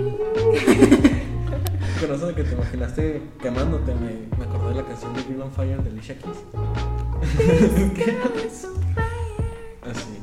Con 2.00 2.14
eso 2.14 2.26
de 2.26 2.34
que 2.34 2.44
te 2.44 2.54
imaginaste 2.54 3.22
quemándote, 3.40 3.94
me, 3.94 4.36
me 4.36 4.44
acordé 4.44 4.70
de 4.70 4.82
la 4.82 4.88
canción 4.88 5.14
de 5.14 5.42
on 5.42 5.52
Fire 5.52 5.82
de 5.82 5.90
Alicia 5.90 6.16
Keys. 6.18 6.38
Así. 9.90 10.20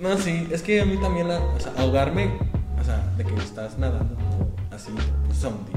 No, 0.00 0.08
no, 0.08 0.18
sí, 0.18 0.48
es 0.50 0.62
que 0.62 0.80
a 0.80 0.84
mí 0.84 0.96
también, 0.96 1.28
la, 1.28 1.38
o 1.40 1.60
sea, 1.60 1.72
ahogarme, 1.76 2.38
o 2.80 2.84
sea, 2.84 3.12
de 3.16 3.24
que 3.24 3.34
estás 3.36 3.78
nadando 3.78 4.16
así, 4.70 4.92
pues 5.26 5.44
hundir. 5.44 5.76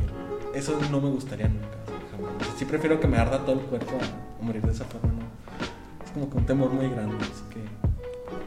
Eso 0.54 0.80
no 0.92 1.02
me 1.02 1.10
gustaría 1.10 1.48
nunca, 1.48 1.68
jamás. 2.12 2.34
O 2.42 2.44
sea, 2.46 2.54
sí 2.58 2.66
prefiero 2.66 3.00
que 3.00 3.08
me 3.08 3.18
arda 3.18 3.40
todo 3.40 3.60
el 3.60 3.66
cuerpo 3.66 3.98
a, 4.00 4.44
morir 4.44 4.62
de 4.62 4.72
esa 4.72 4.86
forma, 4.86 5.10
¿no? 5.10 6.06
Es 6.06 6.12
como 6.12 6.30
que 6.30 6.38
un 6.38 6.46
temor 6.46 6.70
muy 6.72 6.90
grande, 6.90 7.16
así 7.22 7.44
que. 7.50 7.64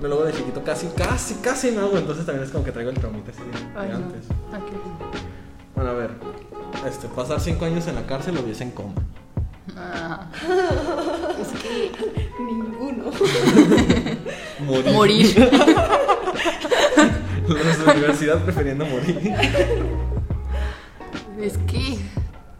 No, 0.00 0.08
luego 0.08 0.24
de 0.24 0.32
chiquito 0.32 0.62
casi, 0.62 0.88
casi, 0.88 1.34
casi 1.36 1.70
no 1.70 1.82
hago, 1.82 1.98
entonces 1.98 2.26
también 2.26 2.44
es 2.44 2.50
como 2.50 2.64
que 2.64 2.72
traigo 2.72 2.90
el 2.90 2.98
traumita 2.98 3.30
así 3.30 3.40
de, 3.40 3.78
Ay, 3.78 3.88
no. 3.90 3.96
antes. 3.96 4.26
Ah, 4.52 4.58
horrible. 4.58 5.26
Bueno, 5.74 5.90
a 5.90 5.94
ver, 5.94 6.10
este, 6.86 7.08
pasar 7.08 7.40
cinco 7.40 7.64
años 7.64 7.86
en 7.86 7.94
la 7.94 8.06
cárcel 8.06 8.36
o 8.38 8.42
10 8.42 8.60
en 8.62 8.70
coma. 8.70 8.94
Ah, 9.76 10.26
es 11.40 11.48
que 11.60 11.90
Ninguno. 12.42 13.10
Morir. 14.60 14.92
morir. 14.92 15.36
Los 17.48 17.78
de 17.78 17.84
la 17.84 17.92
universidad 17.92 18.44
prefiriendo 18.44 18.84
morir. 18.86 19.34
Es 21.40 21.58
que 21.58 21.98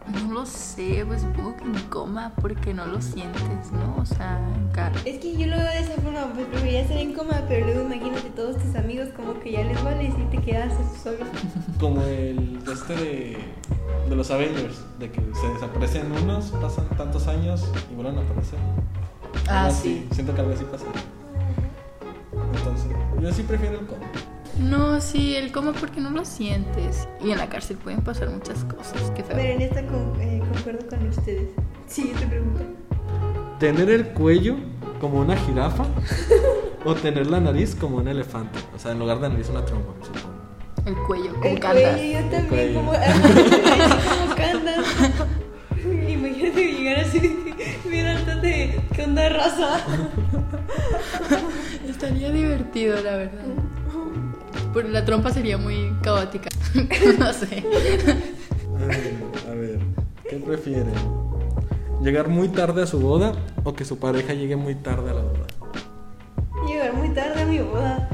no 0.07 0.33
lo 0.33 0.45
sé, 0.45 1.03
pues 1.05 1.21
supongo 1.21 1.57
que 1.57 1.63
en 1.65 1.73
coma 1.89 2.31
porque 2.41 2.73
no 2.73 2.85
lo 2.85 3.01
sientes, 3.01 3.71
¿no? 3.71 3.97
O 4.01 4.05
sea, 4.05 4.39
en 4.55 4.69
cara. 4.69 4.95
Es 5.03 5.19
que 5.19 5.35
yo 5.35 5.47
lo 5.47 5.57
veo 5.57 5.65
de 5.65 5.79
esa 5.79 5.93
forma, 6.01 6.31
pues 6.33 6.47
preferiría 6.47 6.81
estar 6.81 6.97
en 6.97 7.13
coma, 7.13 7.41
pero 7.47 7.65
luego 7.65 7.81
imagínate 7.81 8.29
todos 8.29 8.57
tus 8.57 8.75
amigos 8.75 9.09
como 9.15 9.39
que 9.39 9.51
ya 9.51 9.63
les 9.63 9.83
vale 9.83 10.05
y 10.05 10.35
te 10.35 10.37
quedas 10.41 10.73
solo. 11.03 11.25
Como 11.79 12.01
el 12.03 12.63
de 12.63 12.73
este 12.73 12.95
de, 12.95 13.37
de 14.09 14.15
los 14.15 14.31
Avengers, 14.31 14.79
de 14.99 15.11
que 15.11 15.21
se 15.39 15.47
desaparecen 15.53 16.11
unos, 16.23 16.45
pasan 16.61 16.85
tantos 16.97 17.27
años 17.27 17.67
y 17.91 17.95
vuelven 17.95 18.17
a 18.17 18.21
aparecer. 18.21 18.59
Ah, 19.49 19.69
sí. 19.69 20.05
así, 20.05 20.15
Siento 20.15 20.33
que 20.33 20.41
algo 20.41 20.53
así 20.53 20.63
pasa. 20.65 20.85
Entonces, 22.55 22.87
yo 23.21 23.31
sí 23.33 23.43
prefiero 23.43 23.79
el 23.79 23.85
coma. 23.85 24.05
No, 24.59 24.99
sí, 25.01 25.35
el 25.35 25.51
coma 25.51 25.73
porque 25.79 26.01
no 26.01 26.09
lo 26.09 26.25
sientes. 26.25 27.07
Y 27.23 27.31
en 27.31 27.37
la 27.37 27.47
cárcel 27.49 27.77
pueden 27.77 28.01
pasar 28.01 28.29
muchas 28.29 28.63
cosas. 28.65 29.11
Qué 29.15 29.23
Pero 29.23 29.39
feo. 29.39 29.51
en 29.55 29.61
esta 29.61 29.85
con- 29.85 30.19
eh, 30.19 30.41
concuerdo 30.53 30.87
con 30.89 31.07
ustedes. 31.07 31.49
Siguiente 31.87 32.25
pregunta. 32.25 32.63
¿Tener 33.59 33.89
el 33.89 34.07
cuello 34.09 34.55
como 34.99 35.19
una 35.19 35.35
jirafa 35.37 35.85
o 36.85 36.95
tener 36.95 37.27
la 37.27 37.39
nariz 37.39 37.75
como 37.75 37.97
un 37.97 38.07
elefante? 38.07 38.59
O 38.75 38.79
sea, 38.79 38.91
en 38.93 38.99
lugar 38.99 39.19
de 39.19 39.29
nariz 39.29 39.49
una 39.49 39.63
trompa, 39.65 39.93
supongo. 40.03 40.36
El 40.87 40.95
cuello, 41.05 41.33
como 41.33 41.43
El 41.45 41.59
cantas. 41.59 41.95
cuello, 41.97 42.13
yo 42.13 42.19
también, 42.29 42.47
cuello. 42.47 42.73
como, 42.79 42.91
como 42.91 44.35
candas. 44.35 44.85
Imagínate 46.09 46.71
llegar 46.71 46.99
así 47.01 47.19
que, 47.19 47.79
mira, 47.89 48.15
de 48.41 48.81
¿qué 48.93 49.03
onda 49.03 49.29
raza? 49.29 49.79
Estaría 51.89 52.31
divertido, 52.31 52.95
la 53.01 53.17
verdad. 53.17 53.43
Pero 54.73 54.87
la 54.89 55.03
trompa 55.03 55.31
sería 55.31 55.57
muy 55.57 55.91
caótica. 56.01 56.49
no 57.19 57.33
sé. 57.33 57.63
Ay, 58.79 59.19
a 59.49 59.53
ver, 59.55 59.79
¿qué 60.29 60.37
prefieren? 60.37 60.93
¿Llegar 62.01 62.29
muy 62.29 62.47
tarde 62.47 62.83
a 62.83 62.87
su 62.87 62.99
boda 62.99 63.33
o 63.63 63.73
que 63.73 63.83
su 63.83 63.97
pareja 63.99 64.33
llegue 64.33 64.55
muy 64.55 64.75
tarde 64.75 65.09
a 65.09 65.13
la 65.15 65.21
boda? 65.21 65.47
Llegar 66.67 66.93
muy 66.93 67.09
tarde 67.09 67.41
a 67.41 67.45
mi 67.45 67.59
boda, 67.59 68.07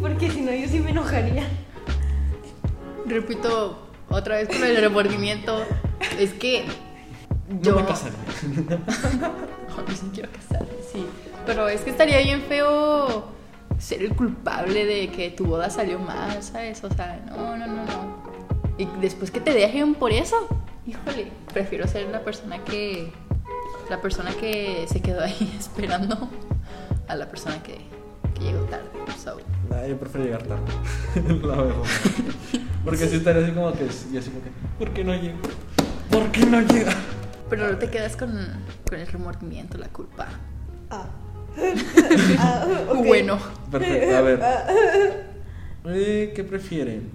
porque 0.00 0.30
si 0.30 0.40
no 0.42 0.52
yo 0.52 0.68
sí 0.68 0.80
me 0.80 0.90
enojaría. 0.90 1.44
Repito 3.10 3.86
otra 4.08 4.36
vez 4.36 4.48
con 4.48 4.62
el 4.64 4.76
remordimiento. 4.76 5.64
Es 6.18 6.32
que 6.32 6.64
No 7.48 7.60
yo. 7.62 7.76
me 7.76 7.84
casaría. 7.84 8.18
Yo 9.88 9.94
sí 9.96 10.10
quiero 10.14 10.30
casarme, 10.32 10.68
sí. 10.92 11.06
Pero 11.46 11.68
es 11.68 11.80
que 11.82 11.90
estaría 11.90 12.18
bien 12.18 12.42
feo 12.42 13.24
ser 13.78 14.02
el 14.02 14.14
culpable 14.14 14.84
de 14.84 15.10
que 15.10 15.30
tu 15.30 15.46
boda 15.46 15.70
salió 15.70 15.98
mal, 15.98 16.42
¿sabes? 16.42 16.82
O 16.84 16.92
sea, 16.92 17.20
no, 17.26 17.56
no, 17.56 17.66
no, 17.66 17.84
no. 17.84 18.22
Y 18.78 18.86
después 19.00 19.30
que 19.30 19.40
te 19.40 19.52
dejen 19.54 19.94
por 19.94 20.12
eso, 20.12 20.48
híjole, 20.86 21.30
prefiero 21.52 21.86
ser 21.88 22.08
la 22.08 22.20
persona 22.20 22.62
que. 22.64 23.12
La 23.88 24.00
persona 24.00 24.30
que 24.32 24.86
se 24.88 25.00
quedó 25.02 25.22
ahí 25.24 25.56
esperando 25.58 26.28
a 27.08 27.16
la 27.16 27.26
persona 27.28 27.60
que, 27.62 27.78
que 28.34 28.40
llegó 28.44 28.60
tarde. 28.66 28.84
So, 29.22 29.38
Yo 29.86 29.98
prefiero 29.98 30.26
llegar 30.26 30.42
tarde. 30.44 30.62
la 31.46 31.56
verdad. 31.56 31.82
Porque 32.84 33.06
si 33.06 33.16
estaría 33.16 33.42
así 33.42 33.52
como 33.52 33.72
que. 33.72 33.84
Y 34.12 34.16
así 34.16 34.30
como 34.30 34.42
que. 34.42 34.50
¿Por 34.78 34.90
qué 34.92 35.04
no 35.04 35.14
llega? 35.14 35.38
¿Por 36.10 36.30
qué 36.30 36.46
no 36.46 36.60
llega? 36.60 36.92
pero 37.50 37.72
no 37.72 37.78
te 37.78 37.90
quedas 37.90 38.16
con, 38.16 38.30
con 38.88 38.98
el 38.98 39.06
remordimiento, 39.08 39.76
la 39.76 39.88
culpa. 39.88 40.28
Ah. 40.88 41.06
Ah. 42.38 42.66
Bueno, 42.94 43.38
Perfecto, 43.70 44.16
a 44.16 44.20
ver. 44.20 44.40
Eh, 45.84 46.32
¿Qué 46.34 46.44
prefieren? 46.44 47.10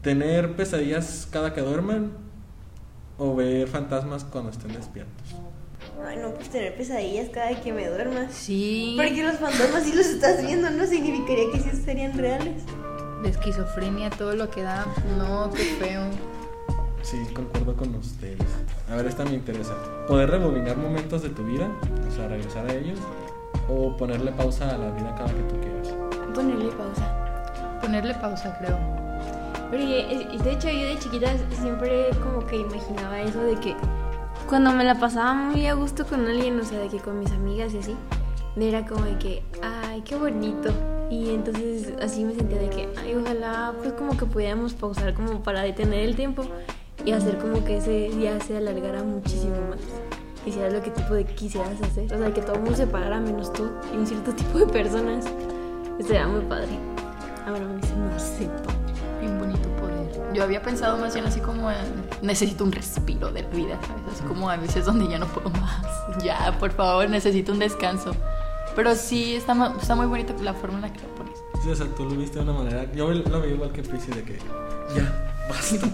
¿Tener 0.00 0.54
pesadillas 0.54 1.28
cada 1.30 1.52
que 1.52 1.60
duerman? 1.60 2.12
¿O 3.18 3.34
ver 3.34 3.66
fantasmas 3.66 4.24
cuando 4.24 4.50
estén 4.50 4.72
despiertos? 4.72 5.34
Ay, 6.06 6.16
no, 6.16 6.30
pues 6.34 6.48
tener 6.50 6.76
pesadillas 6.76 7.28
cada 7.30 7.60
que 7.60 7.72
me 7.72 7.86
duerma. 7.88 8.26
sí. 8.30 8.94
Porque 8.96 9.22
los 9.22 9.36
fantasmas 9.36 9.84
si 9.84 9.92
los 9.94 10.06
estás 10.06 10.44
viendo 10.44 10.70
no 10.70 10.84
significaría 10.86 11.50
que 11.52 11.60
sí 11.60 11.70
serían 11.84 12.16
reales. 12.18 12.62
De 13.22 13.28
esquizofrenia, 13.28 14.10
todo 14.10 14.34
lo 14.34 14.50
que 14.50 14.62
da. 14.62 14.84
No, 15.16 15.50
qué 15.52 15.62
feo. 15.78 16.02
Sí, 17.02 17.18
concuerdo 17.34 17.76
con 17.76 17.94
ustedes. 17.94 18.38
A 18.90 18.96
ver, 18.96 19.06
esta 19.06 19.24
me 19.24 19.34
interesa. 19.34 19.74
¿Poder 20.08 20.30
rebobinar 20.30 20.76
momentos 20.76 21.22
de 21.22 21.28
tu 21.30 21.44
vida? 21.44 21.68
O 22.08 22.10
sea, 22.10 22.26
regresar 22.28 22.66
a 22.68 22.74
ellos. 22.74 22.98
¿O 23.68 23.96
ponerle 23.96 24.32
pausa 24.32 24.70
a 24.74 24.78
la 24.78 24.90
vida 24.90 25.14
cada 25.16 25.28
que 25.28 25.42
tú 25.44 25.60
quieras? 25.60 25.88
Ponerle 26.34 26.70
pausa. 26.72 27.78
Ponerle 27.80 28.14
pausa, 28.14 28.56
creo. 28.58 28.78
Porque, 29.70 30.28
es- 30.34 30.42
de 30.44 30.52
hecho, 30.52 30.68
yo 30.68 30.88
de 30.88 30.98
chiquita 30.98 31.28
siempre 31.60 32.06
como 32.22 32.44
que 32.46 32.56
imaginaba 32.56 33.20
eso 33.20 33.40
de 33.40 33.54
que 33.60 33.74
cuando 34.48 34.72
me 34.72 34.84
la 34.84 34.98
pasaba 34.98 35.34
muy 35.34 35.66
a 35.66 35.74
gusto 35.74 36.06
con 36.06 36.26
alguien, 36.26 36.58
o 36.60 36.64
sea, 36.64 36.78
de 36.78 36.88
que 36.88 36.98
con 36.98 37.18
mis 37.18 37.30
amigas 37.32 37.72
y 37.74 37.78
así, 37.78 37.96
era 38.56 38.86
como 38.86 39.04
de 39.04 39.18
que, 39.18 39.42
ay, 39.62 40.02
qué 40.02 40.16
bonito. 40.16 40.70
Y 41.10 41.30
entonces 41.30 41.92
así 42.00 42.24
me 42.24 42.34
sentía 42.34 42.58
de 42.58 42.70
que, 42.70 42.88
ay, 42.98 43.14
ojalá 43.14 43.74
pues 43.78 43.92
como 43.94 44.16
que 44.16 44.26
pudiéramos 44.26 44.74
pausar 44.74 45.14
como 45.14 45.42
para 45.42 45.62
detener 45.62 46.00
el 46.00 46.16
tiempo 46.16 46.44
y 47.04 47.12
hacer 47.12 47.38
como 47.38 47.64
que 47.64 47.78
ese 47.78 48.10
día 48.10 48.38
se 48.40 48.56
alargara 48.56 49.02
muchísimo 49.02 49.56
más. 49.68 49.80
Hiciera 50.46 50.70
lo 50.70 50.82
que 50.82 50.90
tipo 50.90 51.14
de 51.14 51.24
quisieras 51.24 51.80
hacer. 51.82 52.12
O 52.12 52.18
sea, 52.18 52.32
que 52.32 52.40
todo 52.40 52.54
el 52.54 52.62
mundo 52.62 52.76
se 52.76 52.86
parara 52.86 53.20
menos 53.20 53.52
tú 53.52 53.70
y 53.92 53.96
un 53.96 54.06
cierto 54.06 54.32
tipo 54.32 54.58
de 54.58 54.66
personas. 54.66 55.24
Sería 56.00 56.26
muy 56.26 56.42
padre. 56.42 56.78
Ahora 57.46 57.60
me 57.60 57.76
dice, 57.76 57.94
no 57.96 58.18
sé, 58.18 58.48
Yo 60.32 60.42
había 60.42 60.62
pensado 60.62 60.96
más 60.98 61.14
bien 61.14 61.26
así 61.26 61.40
como 61.40 61.70
en, 61.70 61.76
necesito 62.22 62.64
un 62.64 62.72
respiro 62.72 63.30
de 63.30 63.42
la 63.42 63.48
vida, 63.48 63.78
¿sabes? 63.86 64.14
Así 64.14 64.22
como 64.24 64.48
a 64.50 64.56
veces 64.56 64.86
donde 64.86 65.08
ya 65.08 65.18
no 65.18 65.26
puedo 65.26 65.50
más. 65.50 65.86
Ya, 66.22 66.56
por 66.58 66.72
favor, 66.72 67.08
necesito 67.08 67.52
un 67.52 67.58
descanso. 67.58 68.14
Pero 68.76 68.94
sí, 68.94 69.34
está, 69.34 69.74
está 69.80 69.94
muy 69.94 70.06
bonita 70.06 70.34
la 70.42 70.52
forma 70.54 70.76
en 70.76 70.82
la 70.82 70.92
que 70.92 71.00
lo 71.00 71.08
pones. 71.14 71.38
Sí, 71.62 71.70
o 71.70 71.76
sea, 71.76 71.86
tú 71.96 72.04
lo 72.04 72.16
viste 72.16 72.38
de 72.38 72.44
una 72.44 72.52
manera. 72.52 72.92
Yo 72.92 73.10
lo 73.10 73.40
veo 73.40 73.54
igual 73.54 73.72
que 73.72 73.82
Prissy 73.82 74.10
de 74.10 74.22
que. 74.22 74.38
Ya, 74.94 75.32
basta. 75.48 75.86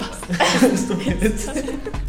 basta. 0.00 1.60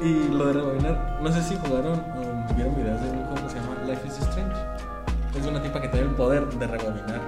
Y 0.00 0.28
lo 0.28 0.46
de 0.46 0.52
rebobinar, 0.52 1.18
no 1.20 1.32
sé 1.32 1.42
si 1.42 1.56
jugaron 1.56 1.98
o 1.98 2.54
vieron 2.54 2.76
videos 2.76 3.00
de 3.00 3.10
un 3.10 3.24
juego 3.24 3.46
que 3.46 3.52
se 3.52 3.58
llama 3.58 3.76
Life 3.84 4.06
is 4.06 4.18
Strange. 4.18 4.56
Es 5.36 5.44
una 5.46 5.60
tipa 5.60 5.80
que 5.80 5.88
tiene 5.88 6.06
el 6.06 6.14
poder 6.14 6.46
de 6.46 6.66
rebobinar. 6.68 7.20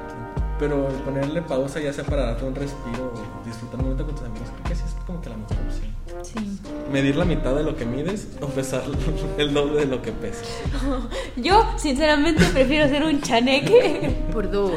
Pero 0.61 0.89
ponerle 1.07 1.41
pausa, 1.41 1.81
ya 1.81 1.91
sea 1.91 2.05
para 2.05 2.27
darte 2.27 2.45
un 2.45 2.55
respiro 2.55 3.15
o 3.15 3.47
disfrutar 3.47 3.77
un 3.77 3.85
momento 3.87 4.05
con 4.05 4.15
tus 4.15 4.25
amigos, 4.27 4.49
creo 4.51 4.65
que 4.69 4.75
sí 4.75 4.83
es 4.87 5.05
como 5.07 5.23
que 5.23 5.31
la 5.31 5.37
mejor 5.39 5.57
opción. 5.67 5.91
Sí. 6.23 6.61
Medir 6.93 7.17
la 7.17 7.25
mitad 7.25 7.55
de 7.55 7.63
lo 7.63 7.75
que 7.77 7.87
mides 7.87 8.29
o 8.43 8.47
pesar 8.47 8.83
el 9.39 9.55
doble 9.55 9.81
de 9.81 9.87
lo 9.87 10.03
que 10.03 10.13
pesas. 10.13 10.47
Yo, 11.37 11.67
sinceramente, 11.79 12.45
prefiero 12.53 12.89
ser 12.91 13.05
un 13.05 13.23
chaneque. 13.23 14.15
Por 14.33 14.51
dos. 14.51 14.73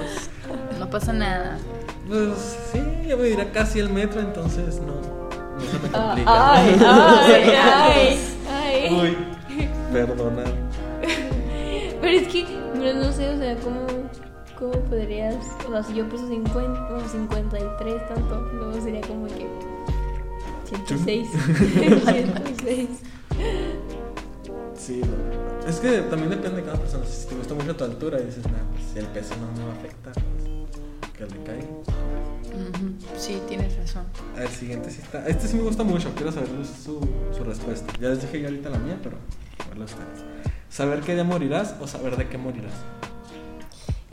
No 0.79 0.89
pasa 0.89 1.11
nada. 1.11 1.57
Pues 2.07 2.57
sí, 2.71 2.79
yo 3.07 3.17
me 3.17 3.25
dirá 3.25 3.49
casi 3.51 3.79
el 3.79 3.89
metro, 3.89 4.19
entonces 4.19 4.81
no, 4.81 4.95
no 4.95 5.61
se 5.61 5.79
me 5.79 5.89
complica. 5.89 6.23
Ah, 6.27 6.55
ay, 6.57 6.77
ay, 6.79 7.43
ay, 7.63 8.19
ay. 8.51 8.93
Uy, 8.93 9.17
perdona. 9.91 10.43
Pero 12.01 12.17
es 12.17 12.27
que, 12.27 12.43
no, 12.75 12.93
no 12.93 13.11
sé, 13.13 13.29
o 13.29 13.37
sea, 13.37 13.55
¿cómo, 13.55 13.87
¿cómo 14.57 14.71
podrías? 14.71 15.35
O 15.67 15.71
sea, 15.71 15.83
si 15.83 15.93
yo 15.93 16.07
peso 16.09 16.27
50, 16.27 16.87
como 16.87 17.07
53 17.07 18.07
tanto, 18.07 18.39
luego 18.53 18.81
sería 18.81 19.01
como 19.01 19.27
que 19.27 19.47
106. 20.65 21.29
106. 22.05 22.89
Sí, 24.75 24.99
no. 24.99 25.69
es 25.69 25.79
que 25.79 26.01
también 26.01 26.29
depende 26.29 26.57
de 26.57 26.63
cada 26.63 26.77
persona. 26.77 27.05
Si 27.05 27.27
te 27.27 27.35
gusta 27.35 27.53
mucho 27.53 27.73
tu 27.73 27.85
altura 27.85 28.19
y 28.19 28.25
dices, 28.25 28.43
nah, 28.51 28.57
pues 28.73 28.95
el 28.97 29.05
peso 29.11 29.33
no 29.37 29.49
me 29.57 29.65
va 29.65 29.71
a 29.71 29.77
afectar, 29.77 30.13
pues, 30.13 31.13
que 31.13 31.23
le 31.23 31.43
caiga. 31.43 31.67
Sí, 33.17 33.41
tienes 33.47 33.77
razón. 33.77 34.03
A 34.35 34.39
ver, 34.41 34.49
siguiente 34.49 34.89
sí 34.89 34.99
está. 35.01 35.25
Este 35.25 35.47
sí 35.47 35.55
me 35.55 35.63
gusta 35.63 35.83
mucho, 35.83 36.11
quiero 36.15 36.33
saber 36.33 36.49
su, 36.65 36.99
su 37.31 37.43
respuesta. 37.45 37.93
Ya 38.01 38.09
les 38.09 38.21
dije 38.21 38.41
yo 38.41 38.47
ahorita 38.47 38.69
la 38.69 38.79
mía, 38.79 38.99
pero 39.01 39.17
a 39.63 39.69
verla 39.69 39.85
ustedes. 39.85 40.25
¿Saber 40.69 40.99
qué 40.99 41.13
día 41.13 41.23
morirás 41.23 41.75
o 41.79 41.87
saber 41.87 42.17
de 42.17 42.27
qué 42.27 42.37
morirás? 42.37 42.73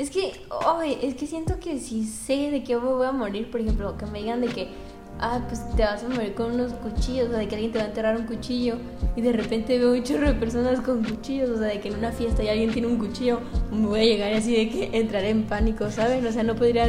Es 0.01 0.09
que, 0.09 0.33
ay, 0.67 0.99
es 1.03 1.15
que 1.15 1.27
siento 1.27 1.61
que 1.61 1.79
si 1.79 2.05
sé 2.05 2.51
de 2.51 2.65
qué 2.65 2.75
voy 2.75 3.07
a 3.07 3.13
morir, 3.13 3.51
por 3.51 3.61
ejemplo, 3.61 3.99
que 3.99 4.07
me 4.07 4.21
digan 4.21 4.41
de 4.41 4.47
que, 4.47 4.69
ah, 5.19 5.43
pues 5.47 5.61
te 5.77 5.83
vas 5.83 6.03
a 6.03 6.09
morir 6.09 6.33
con 6.33 6.53
unos 6.53 6.73
cuchillos, 6.73 7.29
o 7.29 7.33
de 7.33 7.47
que 7.47 7.57
alguien 7.57 7.71
te 7.71 7.81
va 7.81 7.85
a 7.85 7.89
enterrar 7.89 8.17
un 8.17 8.25
cuchillo, 8.25 8.77
y 9.15 9.21
de 9.21 9.31
repente 9.33 9.79
veo 9.79 9.93
un 9.93 10.03
chorro 10.03 10.29
de 10.29 10.33
personas 10.37 10.81
con 10.81 11.05
cuchillos, 11.05 11.51
o 11.51 11.59
sea, 11.59 11.67
de 11.67 11.81
que 11.81 11.89
en 11.89 11.99
una 11.99 12.13
fiesta 12.13 12.43
y 12.43 12.49
alguien 12.49 12.73
tiene 12.73 12.89
un 12.89 12.97
cuchillo, 12.97 13.41
me 13.71 13.89
voy 13.89 14.01
a 14.01 14.05
llegar 14.05 14.33
así 14.33 14.57
de 14.57 14.71
que 14.71 14.99
entraré 14.99 15.29
en 15.29 15.45
pánico, 15.45 15.91
¿saben? 15.91 16.27
O 16.27 16.33
sea, 16.33 16.45
no 16.45 16.55
podría 16.55 16.87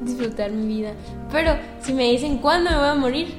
disfrutar 0.00 0.50
mi 0.50 0.66
vida. 0.66 0.94
Pero 1.30 1.52
si 1.80 1.92
me 1.92 2.10
dicen 2.10 2.38
cuándo 2.38 2.70
me 2.70 2.76
voy 2.76 2.88
a 2.88 2.94
morir, 2.96 3.34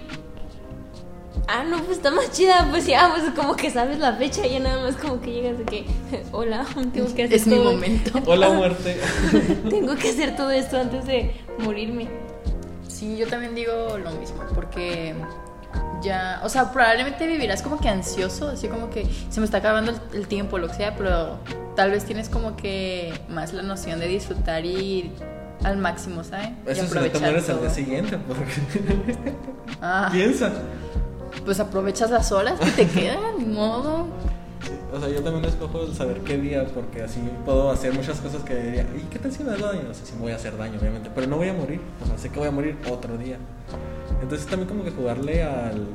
Ah, 1.47 1.63
no, 1.63 1.77
pues 1.83 1.97
está 1.97 2.11
más 2.11 2.31
chida, 2.31 2.67
pues 2.69 2.85
ya, 2.85 3.09
pues 3.15 3.23
como 3.35 3.55
que 3.55 3.71
sabes 3.71 3.97
la 3.99 4.13
fecha 4.13 4.45
y 4.45 4.51
ya 4.53 4.59
nada 4.59 4.83
más 4.83 4.95
como 4.95 5.19
que 5.19 5.31
llegas 5.31 5.57
de 5.57 5.65
que, 5.65 5.85
hola, 6.31 6.65
tengo 6.93 7.13
que 7.13 7.23
hacer 7.23 7.33
Es 7.33 7.47
mi 7.47 7.55
todo- 7.55 7.71
momento. 7.73 8.11
Hola, 8.27 8.49
muerte. 8.49 8.99
Tengo 9.69 9.95
que 9.95 10.09
hacer 10.09 10.35
todo 10.35 10.51
esto 10.51 10.79
antes 10.79 11.05
de 11.05 11.35
morirme. 11.59 12.07
Sí, 12.87 13.17
yo 13.17 13.27
también 13.27 13.55
digo 13.55 13.97
lo 13.97 14.11
mismo, 14.11 14.43
porque 14.53 15.15
ya, 16.03 16.39
o 16.43 16.49
sea, 16.49 16.71
probablemente 16.71 17.25
vivirás 17.27 17.61
como 17.61 17.79
que 17.79 17.89
ansioso, 17.89 18.49
así 18.49 18.67
como 18.67 18.89
que 18.89 19.07
se 19.29 19.39
me 19.39 19.45
está 19.45 19.57
acabando 19.57 19.91
el, 19.91 19.97
el 20.13 20.27
tiempo, 20.27 20.57
lo 20.57 20.67
que 20.67 20.73
sea, 20.75 20.95
pero 20.95 21.39
tal 21.75 21.91
vez 21.91 22.05
tienes 22.05 22.29
como 22.29 22.55
que 22.57 23.13
más 23.29 23.53
la 23.53 23.63
noción 23.63 23.99
de 23.99 24.07
disfrutar 24.07 24.65
y 24.65 24.69
ir 24.75 25.11
al 25.63 25.77
máximo, 25.77 26.23
¿sabes? 26.23 26.49
Y 26.67 26.71
Eso 26.71 26.87
si 26.87 26.93
no 26.95 27.01
te 27.09 27.19
mueres 27.19 27.49
al 27.49 27.55
todo. 27.55 27.61
día 27.65 27.69
siguiente, 27.73 28.17
porque 28.27 29.33
Ah, 29.81 30.09
piensa. 30.11 30.51
Pues 31.45 31.59
aprovechas 31.59 32.11
las 32.11 32.31
horas 32.31 32.59
que 32.59 32.71
te 32.71 32.87
quedan, 32.87 33.53
modo. 33.53 34.07
O 34.93 34.99
sea, 34.99 35.07
yo 35.09 35.21
también 35.21 35.45
escojo 35.45 35.87
saber 35.93 36.21
qué 36.21 36.37
día, 36.37 36.65
porque 36.73 37.03
así 37.03 37.19
puedo 37.45 37.71
hacer 37.71 37.93
muchas 37.93 38.19
cosas 38.19 38.43
que 38.43 38.55
diría, 38.55 38.87
¿y 38.97 39.01
qué 39.09 39.19
tal 39.19 39.31
si 39.31 39.43
me 39.43 39.51
hago 39.53 39.67
daño? 39.67 39.83
No 39.87 39.93
sé 39.93 40.05
si 40.05 40.13
me 40.13 40.21
voy 40.21 40.31
a 40.31 40.35
hacer 40.35 40.57
daño, 40.57 40.79
obviamente, 40.79 41.09
pero 41.13 41.27
no 41.27 41.37
voy 41.37 41.49
a 41.49 41.53
morir. 41.53 41.79
O 42.03 42.07
sea, 42.07 42.17
sé 42.17 42.29
que 42.29 42.39
voy 42.39 42.47
a 42.47 42.51
morir 42.51 42.77
otro 42.89 43.17
día. 43.17 43.37
Entonces 44.21 44.47
también 44.47 44.67
como 44.67 44.83
que 44.83 44.91
jugarle 44.91 45.43
al... 45.43 45.87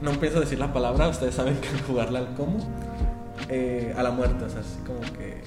No 0.00 0.10
pienso 0.12 0.40
decir 0.40 0.58
la 0.58 0.72
palabra, 0.72 1.08
ustedes 1.08 1.34
saben 1.34 1.56
que 1.56 1.68
jugarle 1.86 2.18
al 2.18 2.34
cómo. 2.34 2.58
Eh, 3.48 3.94
a 3.96 4.02
la 4.02 4.10
muerte, 4.10 4.44
o 4.44 4.50
sea, 4.50 4.60
así 4.60 4.78
como 4.86 5.00
que 5.16 5.42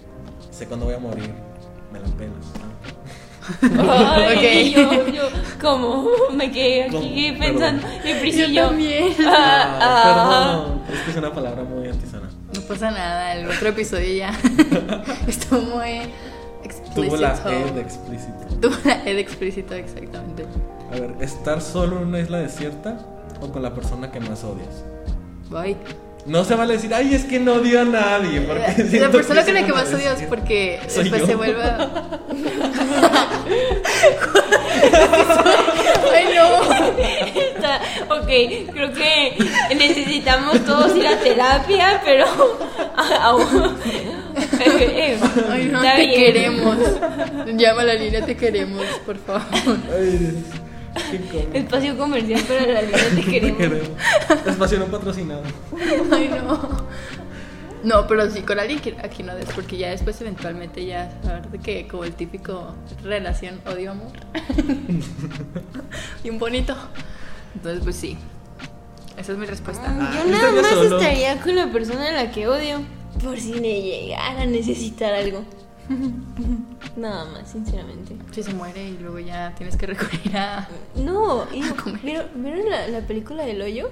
sé 0.52 0.68
cuándo 0.68 0.86
voy 0.86 0.96
a 0.96 1.00
morir, 1.00 1.34
me 1.92 2.00
la 2.00 2.08
pelas. 2.18 2.46
Ay, 3.62 4.74
Ok. 4.74 4.76
yo, 4.76 5.08
yo, 5.14 5.24
¿cómo? 5.62 6.08
Me 6.34 6.52
quedé 6.52 6.84
aquí 6.86 7.28
¿Cómo? 7.30 7.40
pensando. 7.40 7.88
Y 8.04 8.14
Prisi 8.16 8.42
y 8.44 8.54
Yo 8.54 8.62
yo. 8.64 8.68
también. 8.70 9.14
Ah, 9.28 9.80
ah. 9.82 10.66
perdón, 10.66 10.82
es 10.94 11.02
que 11.04 11.12
es 11.12 11.18
una 11.18 11.34
palabra 11.34 11.64
muy 11.64 11.88
antisana. 11.88 12.30
No 12.54 12.62
pasa 12.62 12.92
nada, 12.92 13.34
el 13.34 13.50
otro 13.50 13.70
episodio 13.70 14.14
ya 14.18 14.32
estuvo 15.28 15.62
muy 15.62 16.02
Tuvo 16.96 17.18
la 17.18 17.32
explícito. 17.34 17.50
E 17.50 17.72
de 17.74 17.82
explícito. 17.82 18.46
Tuvo 18.62 18.76
la 18.86 19.04
E 19.06 19.14
de 19.14 19.20
explícito, 19.20 19.74
exactamente. 19.76 20.46
A 20.92 21.00
ver, 21.00 21.16
¿estar 21.20 21.62
solo 21.62 21.98
en 22.02 22.08
una 22.08 22.20
isla 22.20 22.38
desierta 22.40 22.98
o 23.42 23.52
con 23.52 23.62
la 23.62 23.74
persona 23.74 24.12
que 24.12 24.20
más 24.22 24.44
odias? 24.44 24.84
Bye. 25.50 25.76
No 26.26 26.44
se 26.44 26.56
vale 26.56 26.74
decir, 26.74 26.92
ay, 26.94 27.14
es 27.14 27.24
que 27.26 27.40
no 27.40 27.54
odio 27.54 27.82
a 27.82 27.86
nadie. 27.86 28.42
Porque 28.42 29.00
La 29.00 29.10
persona 29.12 29.42
que 29.46 29.52
con 29.52 29.62
la 29.62 29.66
que 29.68 29.74
más 29.74 29.94
odias 29.94 30.14
decir. 30.14 30.28
porque 30.28 30.80
Soy 30.88 31.04
después 31.04 31.22
yo. 31.22 31.28
se 31.28 31.36
vuelva. 31.36 31.90
Ay, 36.14 36.26
no. 36.36 37.42
Está- 37.42 37.82
ok, 38.10 38.72
creo 38.74 38.92
que 38.94 39.38
necesitamos 39.76 40.64
todos 40.66 40.96
ir 40.96 41.08
a 41.08 41.18
terapia, 41.20 42.02
pero. 42.04 42.26
Ay, 45.52 45.66
no, 45.72 45.82
te 45.82 46.10
queremos. 46.12 46.78
Llama 47.56 47.82
a 47.82 47.86
la 47.86 47.94
línea, 47.94 48.26
te 48.26 48.36
queremos, 48.36 48.84
por 49.06 49.18
favor. 49.18 49.44
Ay. 49.98 50.44
Espacio 51.54 51.98
comercial 51.98 52.42
para 52.42 52.66
la 52.68 52.82
vida 52.82 52.98
te 52.98 53.16
Te 53.22 53.22
queremos. 53.24 53.58
queremos. 53.58 53.90
Espacio 54.46 54.80
no 54.80 54.86
patrocinado. 54.86 55.44
Ay, 56.12 56.30
no. 56.44 56.86
No, 57.84 58.08
pero 58.08 58.30
sí, 58.32 58.42
con 58.42 58.58
alguien 58.60 58.80
que 58.80 58.96
aquí 59.04 59.22
no 59.22 59.36
des, 59.36 59.46
porque 59.54 59.78
ya 59.78 59.90
después 59.92 60.20
eventualmente 60.20 60.84
ya 60.86 61.12
saber 61.24 61.50
de 61.50 61.60
que 61.60 61.88
como 61.88 62.04
el 62.04 62.14
típico 62.14 62.74
relación 63.04 63.62
odio-amor. 63.68 64.12
Bien 66.24 66.40
bonito. 66.40 66.76
Entonces, 67.56 67.84
pues 67.84 67.96
sí. 67.96 68.18
Esa 69.18 69.34
es 69.34 69.38
mi 69.38 69.46
respuesta. 69.46 69.84
Ah, 69.88 70.12
Yo 70.16 70.26
yo 70.26 70.32
nada 70.32 70.52
más 70.52 70.68
solo. 70.72 71.00
estaría 71.00 71.40
con 71.42 71.56
la 71.56 71.72
persona 71.72 72.10
a 72.10 72.12
la 72.12 72.32
que 72.32 72.48
odio. 72.48 72.82
Por 73.24 73.40
si 73.40 73.54
me 73.54 73.82
llegara 73.82 74.42
a 74.42 74.46
necesitar 74.46 75.14
algo. 75.14 75.44
Nada 76.96 77.26
más, 77.26 77.52
sinceramente. 77.52 78.16
Si 78.32 78.42
se 78.44 78.54
muere 78.54 78.88
y 78.90 78.98
luego 78.98 79.20
ya 79.20 79.54
tienes 79.56 79.76
que 79.76 79.86
recurrir 79.88 80.36
a. 80.38 80.68
No, 80.96 81.46
y- 81.54 81.62
comer. 81.84 82.02
¿vieron, 82.02 82.26
vieron 82.36 82.70
la, 82.70 82.88
la 82.88 83.02
película 83.02 83.44
del 83.46 83.62
hoyo? 83.62 83.90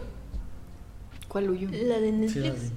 ¿Cuál 1.27 1.49
huyo? 1.49 1.69
La 1.71 1.99
de 1.99 2.11
Sí, 2.29 2.39
la 2.39 2.45
Netflix. 2.51 2.71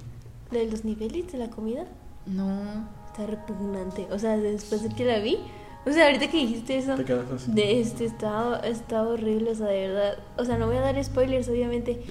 la 0.51 0.59
de 0.59 0.71
los 0.71 0.83
niveles 0.85 1.31
de 1.31 1.37
la 1.37 1.49
comida. 1.49 1.85
No. 2.25 2.87
Está 3.07 3.25
repugnante. 3.25 4.07
O 4.11 4.19
sea, 4.19 4.37
después 4.37 4.83
de 4.83 4.89
que 4.89 5.05
la 5.05 5.19
vi. 5.19 5.37
O 5.85 5.91
sea, 5.91 6.05
ahorita 6.07 6.27
que 6.29 6.37
dijiste 6.37 6.77
eso. 6.77 6.95
Te 6.95 7.05
quedas 7.05 7.31
así. 7.31 7.51
De 7.51 7.79
este 7.79 8.05
está, 8.05 8.59
está 8.65 9.03
horrible, 9.03 9.51
o 9.51 9.55
sea, 9.55 9.67
de 9.67 9.87
verdad. 9.87 10.17
O 10.37 10.43
sea, 10.43 10.57
no 10.57 10.67
voy 10.67 10.75
a 10.77 10.81
dar 10.81 11.01
spoilers, 11.03 11.47
obviamente. 11.49 12.01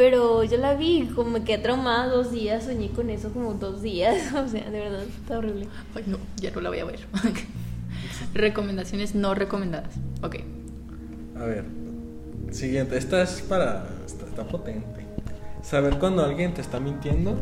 Pero 0.00 0.44
yo 0.44 0.56
la 0.56 0.76
vi, 0.76 1.10
como 1.14 1.28
me 1.28 1.44
quedé 1.44 1.58
traumada 1.58 2.06
dos 2.06 2.32
días, 2.32 2.64
soñé 2.64 2.88
con 2.88 3.10
eso 3.10 3.30
como 3.34 3.52
dos 3.52 3.82
días. 3.82 4.32
O 4.34 4.48
sea, 4.48 4.70
de 4.70 4.80
verdad, 4.80 5.02
está 5.02 5.36
horrible. 5.36 5.68
Ay, 5.94 6.04
no, 6.06 6.16
ya 6.36 6.50
no 6.52 6.62
la 6.62 6.70
voy 6.70 6.78
a 6.78 6.86
ver. 6.86 7.00
Recomendaciones 8.34 9.14
no 9.14 9.34
recomendadas. 9.34 9.92
Ok. 10.22 10.36
A 11.38 11.44
ver, 11.44 11.66
siguiente. 12.50 12.96
Esta 12.96 13.22
es 13.22 13.42
para. 13.42 13.88
Está, 14.06 14.24
está 14.24 14.44
potente. 14.44 15.04
Saber 15.62 15.98
cuando 15.98 16.24
alguien 16.24 16.54
te 16.54 16.62
está 16.62 16.80
mintiendo 16.80 17.36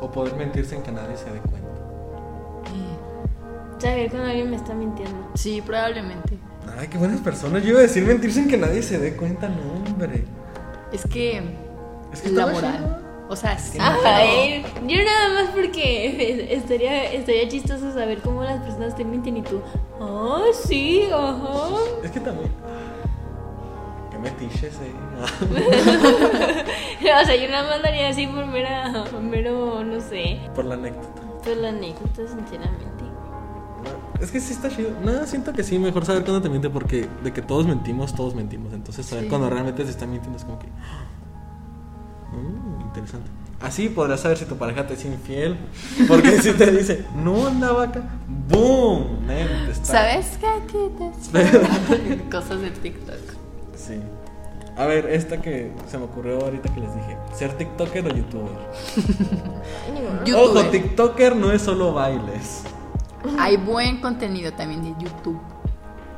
o 0.00 0.10
poder 0.10 0.34
mentir 0.34 0.64
sin 0.64 0.82
que 0.82 0.90
nadie 0.90 1.16
se 1.16 1.30
dé 1.30 1.38
cuenta. 1.38 1.68
Saber 3.78 4.10
cuando 4.10 4.30
alguien 4.30 4.50
me 4.50 4.56
está 4.56 4.74
mintiendo. 4.74 5.30
Sí, 5.34 5.62
probablemente. 5.64 6.38
Ay, 6.76 6.88
qué 6.88 6.98
buenas 6.98 7.20
personas. 7.20 7.62
Yo 7.62 7.68
iba 7.68 7.78
a 7.78 7.82
decir 7.82 8.04
mentir 8.04 8.32
sin 8.32 8.48
que 8.48 8.56
nadie 8.56 8.82
se 8.82 8.98
dé 8.98 9.14
cuenta. 9.14 9.48
No, 9.48 9.74
hombre. 9.88 10.24
Es 10.92 11.04
que. 11.06 11.62
Es 12.14 12.22
que 12.22 12.30
la 12.30 12.42
todo 12.44 12.54
moral. 12.54 12.76
chido. 12.78 13.04
O 13.28 13.36
sea, 13.36 13.58
sí. 13.58 13.78
Ay, 13.80 14.64
yo 14.86 14.96
nada 15.02 15.34
más 15.34 15.50
porque 15.54 16.46
estaría, 16.54 17.12
estaría 17.12 17.48
chistoso 17.48 17.92
saber 17.92 18.18
cómo 18.20 18.42
las 18.44 18.62
personas 18.62 18.94
te 18.96 19.04
mienten 19.04 19.38
y 19.38 19.42
tú, 19.42 19.60
ah, 20.00 20.42
sí, 20.66 21.02
ajá. 21.12 21.68
Es 22.02 22.10
que 22.10 22.20
también. 22.20 22.50
Que 24.10 24.18
metiches, 24.18 24.74
eh. 24.74 24.92
o 27.22 27.26
sea, 27.26 27.36
yo 27.36 27.48
nada 27.50 27.68
más 27.68 27.80
lo 27.80 27.86
haría 27.88 28.08
así 28.10 28.26
por 28.26 28.46
mera, 28.46 29.04
mero, 29.22 29.82
no 29.84 30.00
sé, 30.00 30.38
Por 30.54 30.64
la 30.66 30.74
anécdota. 30.74 31.22
por 31.44 31.56
la 31.56 31.68
anécdota, 31.70 32.22
sinceramente. 32.28 33.04
Es 34.20 34.30
que 34.30 34.40
sí 34.40 34.52
está 34.52 34.68
chido. 34.70 34.90
No, 35.02 35.26
siento 35.26 35.52
que 35.52 35.62
sí, 35.64 35.78
mejor 35.78 36.04
saber 36.06 36.22
cuándo 36.24 36.40
te 36.40 36.48
miente 36.48 36.70
porque 36.70 37.08
de 37.22 37.32
que 37.32 37.42
todos 37.42 37.66
mentimos, 37.66 38.14
todos 38.14 38.34
mentimos. 38.34 38.72
Entonces 38.72 39.04
saber 39.06 39.24
Sí. 39.24 39.30
cuando 39.30 39.50
realmente 39.50 39.84
se 39.84 39.90
está 39.90 40.06
mintiendo 40.06 40.38
es 40.38 40.44
como 40.44 40.58
que... 40.58 40.66
Mm, 42.34 42.80
interesante. 42.82 43.30
Así 43.60 43.88
podrás 43.88 44.20
saber 44.20 44.36
si 44.36 44.44
tu 44.44 44.56
pareja 44.56 44.86
te 44.86 44.94
es 44.94 45.04
infiel. 45.04 45.56
Porque 46.06 46.42
si 46.42 46.52
te 46.52 46.70
dice, 46.70 47.04
no 47.16 47.46
andaba 47.46 47.84
acá, 47.84 48.02
¡boom! 48.48 49.26
Nel, 49.26 49.48
te 49.66 49.70
está- 49.72 49.84
¿Sabes 49.86 50.38
gatitas? 50.40 51.30
Cosas 52.30 52.60
de 52.60 52.70
TikTok. 52.70 53.16
Sí. 53.76 54.00
A 54.76 54.86
ver, 54.86 55.06
esta 55.06 55.40
que 55.40 55.72
se 55.88 55.96
me 55.98 56.04
ocurrió 56.04 56.40
ahorita 56.42 56.68
que 56.74 56.80
les 56.80 56.94
dije. 56.94 57.16
¿Ser 57.32 57.52
TikToker 57.56 58.04
o 58.06 58.08
YouTuber? 58.14 58.50
YouTuber. 60.26 60.34
Ojo, 60.34 60.70
TikToker 60.70 61.36
no 61.36 61.52
es 61.52 61.62
solo 61.62 61.94
bailes. 61.94 62.64
Hay 63.38 63.56
buen 63.56 64.00
contenido 64.00 64.52
también 64.52 64.82
de 64.82 64.90
YouTube. 65.02 65.40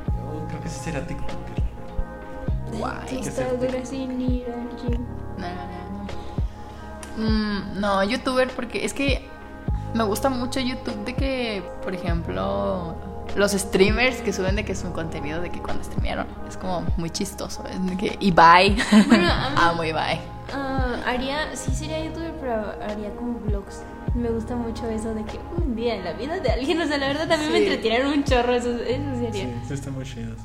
Yo 0.07 0.47
creo 0.49 0.61
que 0.61 0.69
sí 0.69 0.79
sería 0.83 1.05
TikToker. 1.05 1.37
Guay. 2.77 3.19
Está 3.19 3.53
dura 3.53 3.85
sin 3.85 4.19
ir 4.21 4.45
al 4.47 4.75
gym. 4.91 5.05
Mm, 7.17 7.79
no, 7.79 8.03
youtuber 8.03 8.49
porque 8.49 8.85
es 8.85 8.93
que 8.93 9.27
me 9.93 10.03
gusta 10.03 10.29
mucho 10.29 10.59
YouTube 10.59 11.03
de 11.05 11.15
que, 11.15 11.63
por 11.83 11.93
ejemplo, 11.95 12.95
los 13.35 13.51
streamers 13.51 14.17
que 14.21 14.31
suben 14.33 14.55
de 14.55 14.63
que 14.65 14.75
su 14.75 14.91
contenido 14.91 15.41
de 15.41 15.49
que 15.49 15.59
cuando 15.59 15.83
streamearon 15.83 16.27
es 16.47 16.57
como 16.57 16.81
muy 16.97 17.09
chistoso. 17.09 17.63
Es 17.67 17.83
de 17.85 17.97
que 17.97 18.17
Ibai. 18.19 18.77
Bueno, 19.07 19.27
a 19.31 19.49
mí- 19.49 19.55
Amo 19.57 19.83
Ibai. 19.83 20.19
Ah, 20.53 20.95
haría, 21.05 21.55
sí 21.55 21.73
sería 21.73 22.03
youtuber, 22.05 22.33
pero 22.39 22.73
haría 22.83 23.13
como 23.15 23.39
vlogs. 23.39 23.81
Me 24.15 24.29
gusta 24.29 24.55
mucho 24.55 24.87
eso 24.89 25.13
de 25.13 25.23
que 25.25 25.37
un 25.57 25.75
día 25.75 25.95
en 25.95 26.03
la 26.05 26.13
vida 26.13 26.39
de 26.39 26.49
alguien, 26.49 26.81
o 26.81 26.87
sea, 26.87 26.97
la 26.97 27.07
verdad 27.07 27.27
también 27.27 27.51
me 27.51 27.59
Sí. 27.59 27.65
entretienen 27.65 28.07
un 28.07 28.23
chorro, 28.23 28.53
eso, 28.53 28.69
eso 28.71 29.03
sí 29.19 29.25
haría. 29.27 29.43
Sí, 29.45 29.53
sí 29.67 29.73
están 29.73 29.93
muy 29.93 30.05
chidos. 30.05 30.39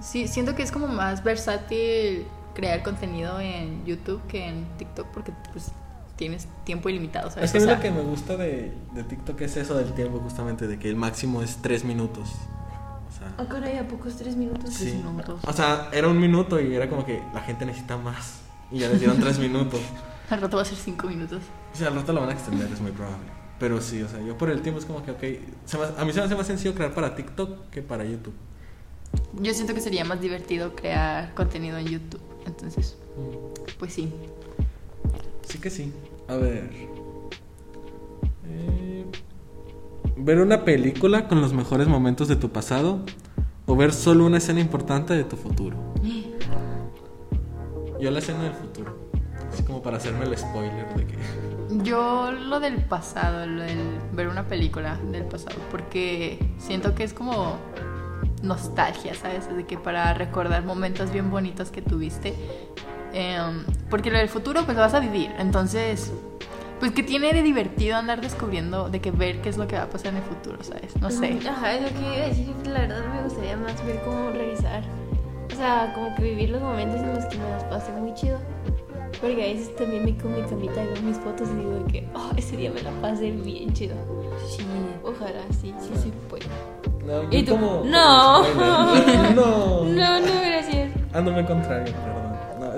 Sí, 0.00 0.26
siento 0.28 0.54
que 0.54 0.62
es 0.62 0.72
como 0.72 0.88
más 0.88 1.22
versátil 1.24 2.26
crear 2.54 2.82
contenido 2.82 3.38
en 3.40 3.84
YouTube 3.86 4.20
que 4.26 4.46
en 4.48 4.66
TikTok 4.78 5.06
porque 5.08 5.32
pues 5.52 5.70
tienes 6.18 6.46
tiempo 6.64 6.90
ilimitado, 6.90 7.30
¿sabes? 7.30 7.44
Es 7.46 7.52
que 7.52 7.58
a 7.58 7.60
O 7.60 7.64
mí 7.64 7.66
sea, 7.68 7.76
lo 7.76 7.82
que 7.82 7.90
me 7.90 8.02
gusta 8.02 8.36
de, 8.36 8.72
de 8.92 9.04
TikTok 9.04 9.40
es 9.40 9.56
eso 9.56 9.74
del 9.76 9.94
tiempo, 9.94 10.18
justamente, 10.18 10.66
de 10.66 10.78
que 10.78 10.90
el 10.90 10.96
máximo 10.96 11.40
es 11.42 11.56
tres 11.62 11.84
minutos. 11.84 12.28
O 13.08 13.18
sea, 13.18 13.32
Ah, 13.38 13.46
caray, 13.48 13.78
¿a 13.78 13.88
pocos 13.88 14.16
tres 14.16 14.36
minutos? 14.36 14.64
tres 14.76 14.90
sí. 14.90 14.96
minutos. 14.96 15.40
O 15.46 15.52
sea, 15.54 15.88
era 15.92 16.08
un 16.08 16.20
minuto 16.20 16.60
y 16.60 16.74
era 16.74 16.90
como 16.90 17.06
que 17.06 17.22
la 17.32 17.40
gente 17.40 17.64
necesita 17.64 17.96
más. 17.96 18.40
Y 18.70 18.80
ya 18.80 18.88
les 18.90 18.98
dieron 19.00 19.18
tres 19.18 19.38
minutos. 19.46 19.80
Al 20.28 20.40
rato 20.42 20.56
va 20.58 20.62
a 20.62 20.66
ser 20.66 20.76
cinco 20.76 21.06
minutos. 21.06 21.40
O 21.72 21.76
sea, 21.76 21.88
al 21.88 21.94
rato 21.94 22.12
lo 22.12 22.20
van 22.20 22.30
a 22.30 22.32
extender, 22.34 22.70
es 22.70 22.80
muy 22.82 22.90
probable. 22.92 23.28
Pero 23.58 23.80
sí, 23.80 24.02
o 24.02 24.08
sea, 24.08 24.20
yo 24.20 24.36
por 24.36 24.50
el 24.50 24.60
tiempo 24.60 24.78
es 24.78 24.86
como 24.86 25.02
que, 25.02 25.10
ok, 25.12 25.22
se 25.64 25.78
me- 25.78 25.84
a 25.96 26.04
mí 26.04 26.12
se 26.12 26.18
me 26.20 26.26
hace 26.26 26.36
más 26.36 26.46
sencillo 26.46 26.74
crear 26.74 26.92
para 26.94 27.14
TikTok 27.16 27.70
que 27.70 27.80
para 27.82 28.04
YouTube. 28.04 28.34
Yo 29.40 29.54
siento 29.54 29.72
que 29.74 29.80
sería 29.80 30.04
más 30.04 30.20
divertido 30.20 30.74
crear 30.76 31.32
contenido 31.34 31.78
en 31.78 31.86
YouTube. 31.86 32.20
Entonces, 32.46 32.96
Pues 33.78 33.94
sí. 33.94 34.12
Sí 35.48 35.58
que 35.58 35.70
sí. 35.70 35.92
A 36.28 36.36
ver. 36.36 36.70
Eh, 38.46 39.04
ver 40.16 40.40
una 40.40 40.64
película 40.64 41.26
con 41.26 41.40
los 41.40 41.54
mejores 41.54 41.88
momentos 41.88 42.28
de 42.28 42.36
tu 42.36 42.50
pasado 42.50 43.00
o 43.66 43.76
ver 43.76 43.92
solo 43.92 44.26
una 44.26 44.38
escena 44.38 44.60
importante 44.60 45.14
de 45.14 45.24
tu 45.24 45.36
futuro. 45.36 45.76
Yo 47.98 48.10
la 48.10 48.18
escena 48.18 48.44
del 48.44 48.52
futuro. 48.52 48.96
Así 49.50 49.62
como 49.62 49.82
para 49.82 49.96
hacerme 49.96 50.26
el 50.26 50.36
spoiler 50.36 50.94
de 50.94 51.06
que. 51.06 51.16
Yo 51.84 52.32
lo 52.32 52.60
del 52.60 52.82
pasado, 52.84 53.46
lo 53.46 53.62
del 53.62 53.78
ver 54.12 54.28
una 54.28 54.48
película 54.48 54.96
del 55.10 55.24
pasado, 55.24 55.56
porque 55.70 56.38
siento 56.58 56.94
que 56.94 57.04
es 57.04 57.12
como 57.12 57.56
nostalgia, 58.42 59.14
¿sabes? 59.14 59.54
De 59.54 59.64
que 59.66 59.76
para 59.76 60.14
recordar 60.14 60.64
momentos 60.64 61.12
bien 61.12 61.30
bonitos 61.30 61.70
que 61.70 61.82
tuviste. 61.82 62.34
Em, 63.20 63.64
porque 63.90 64.10
lo 64.12 64.18
del 64.18 64.28
futuro 64.28 64.62
pues 64.64 64.76
lo 64.76 64.82
vas 64.82 64.94
a 64.94 65.00
vivir, 65.00 65.28
entonces 65.38 66.12
pues 66.78 66.92
que 66.92 67.02
tiene 67.02 67.32
de 67.32 67.42
divertido 67.42 67.96
andar 67.96 68.20
descubriendo 68.20 68.88
de 68.88 69.00
que 69.00 69.10
ver 69.10 69.40
qué 69.42 69.48
es 69.48 69.56
lo 69.58 69.66
que 69.66 69.74
va 69.76 69.82
a 69.82 69.90
pasar 69.90 70.12
en 70.12 70.18
el 70.18 70.22
futuro, 70.22 70.62
¿sabes? 70.62 70.94
No 71.00 71.10
sé. 71.10 71.36
Ajá, 71.50 71.74
es 71.74 71.82
lo 71.82 71.88
que 71.88 72.04
iba 72.06 72.24
a 72.24 72.28
decir. 72.28 72.54
La 72.66 72.80
verdad 72.82 73.00
me 73.12 73.22
gustaría 73.24 73.56
más 73.56 73.84
ver 73.84 74.00
cómo 74.04 74.30
realizar. 74.30 74.84
O 75.52 75.56
sea, 75.56 75.90
como 75.92 76.14
que 76.14 76.22
vivir 76.22 76.50
los 76.50 76.62
momentos 76.62 77.00
en 77.00 77.12
los 77.16 77.24
que 77.24 77.36
me 77.36 77.50
las 77.50 77.64
pasé 77.64 77.90
muy 77.90 78.14
chido. 78.14 78.38
Porque 79.20 79.34
a 79.42 79.46
veces 79.54 79.74
también 79.74 80.04
me 80.04 80.16
con 80.16 80.32
mi 80.32 80.42
camita 80.42 80.84
y 80.84 80.86
veo 80.86 81.02
mis 81.02 81.16
fotos 81.16 81.48
y 81.52 81.56
digo 81.56 81.84
que, 81.88 82.08
oh, 82.14 82.30
ese 82.36 82.56
día 82.56 82.70
me 82.70 82.80
la 82.82 82.92
pasé 83.02 83.32
bien 83.32 83.72
chido. 83.72 83.96
Sí. 84.48 84.64
Ojalá, 85.02 85.40
sí, 85.60 85.74
sí, 85.80 85.90
sí 86.00 86.12
puede. 86.30 86.44
No, 87.04 87.24
¿Y 87.36 87.42
tú? 87.42 87.54
como. 87.56 87.82
No. 87.86 88.44
como- 88.54 88.64
No. 89.34 89.84
No, 89.84 90.20
no, 90.20 90.40
gracias. 90.46 90.92
Ando 91.12 91.32
muy 91.32 91.42
contrario, 91.44 91.92
perdón. 92.04 92.27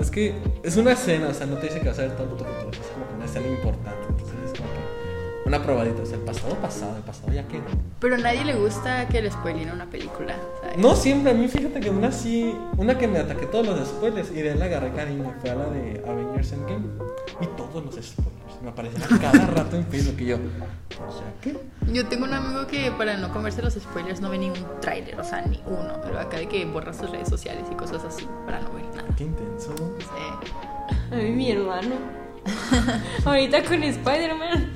Es 0.01 0.09
que 0.09 0.33
es 0.63 0.77
una 0.77 0.93
escena, 0.93 1.27
o 1.29 1.33
sea, 1.33 1.45
no 1.45 1.57
te 1.57 1.67
dice 1.67 1.79
que 1.79 1.87
vas 1.89 1.99
a 1.99 2.03
ver 2.03 2.17
todo 2.17 2.27
tu 2.27 2.43
futuro. 2.43 2.71
Es 2.71 2.87
como 2.87 3.07
que 3.07 3.13
una 3.15 3.25
escena 3.25 3.47
importante. 3.47 4.07
Entonces 4.09 4.35
es 4.45 4.59
como 4.59 4.69
que 4.73 5.47
una 5.47 5.61
probadita. 5.61 6.01
O 6.01 6.05
sea, 6.05 6.17
el 6.17 6.23
pasado, 6.23 6.55
pasado, 6.55 6.97
el 6.97 7.03
pasado 7.03 7.31
ya 7.31 7.47
quedó. 7.47 7.65
Pero 7.99 8.15
a 8.15 8.17
nadie 8.17 8.43
le 8.43 8.55
gusta 8.55 9.07
que 9.07 9.21
le 9.21 9.29
spoilen 9.29 9.69
una 9.71 9.89
película, 9.89 10.35
¿sabes? 10.61 10.77
No 10.77 10.95
siempre, 10.95 11.31
a 11.31 11.35
mí 11.35 11.47
fíjate 11.47 11.79
que 11.79 11.91
una 11.91 12.11
sí, 12.11 12.55
una 12.77 12.97
que 12.97 13.07
me 13.07 13.19
ataqué 13.19 13.45
todos 13.45 13.67
los 13.67 13.87
spoilers 13.87 14.31
y 14.31 14.41
de 14.41 14.55
le 14.55 14.63
agarré 14.63 14.91
cariño 14.91 15.33
fue 15.39 15.51
a 15.51 15.55
la 15.55 15.65
de 15.65 16.03
Avengers 16.07 16.51
Endgame. 16.51 16.87
Y 17.39 17.45
todos 17.55 17.85
los 17.85 17.93
spoilers 17.93 18.41
me 18.61 18.69
aparecían 18.69 19.03
a 19.13 19.19
cada 19.19 19.47
rato 19.47 19.75
en 19.75 19.85
Facebook 19.85 20.19
y 20.19 20.25
yo, 20.25 20.35
o 20.35 21.11
sea, 21.11 21.33
¿qué? 21.41 21.57
Yo 21.91 22.05
tengo 22.07 22.25
un 22.25 22.33
amigo 22.33 22.67
que 22.67 22.91
para 22.91 23.17
no 23.17 23.31
comerse 23.31 23.61
los 23.61 23.73
spoilers 23.73 24.21
no 24.21 24.29
ve 24.29 24.37
ni 24.37 24.49
un 24.49 24.65
tráiler, 24.81 25.19
o 25.19 25.23
sea, 25.23 25.41
ni 25.41 25.61
uno. 25.65 25.99
Pero 26.03 26.19
acá 26.19 26.37
de 26.37 26.47
que 26.47 26.63
borra 26.65 26.93
sus 26.93 27.09
redes 27.09 27.29
sociales 27.29 27.65
y 27.71 27.75
cosas 27.75 28.03
así 28.03 28.27
para 28.45 28.59
no 28.61 28.71
ver. 28.73 28.85
Qué 29.17 29.23
intenso. 29.25 29.75
Sí. 29.99 30.05
A 31.11 31.15
mí 31.15 31.31
mi 31.31 31.51
hermano. 31.51 31.95
Ahorita 33.25 33.63
con 33.63 33.83
Spider-Man 33.83 34.71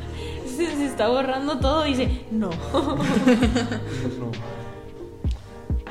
se, 0.45 0.67
se 0.76 0.86
está 0.86 1.08
borrando 1.08 1.60
todo. 1.60 1.84
Dice, 1.84 2.26
no. 2.32 2.50
No. 4.19 4.32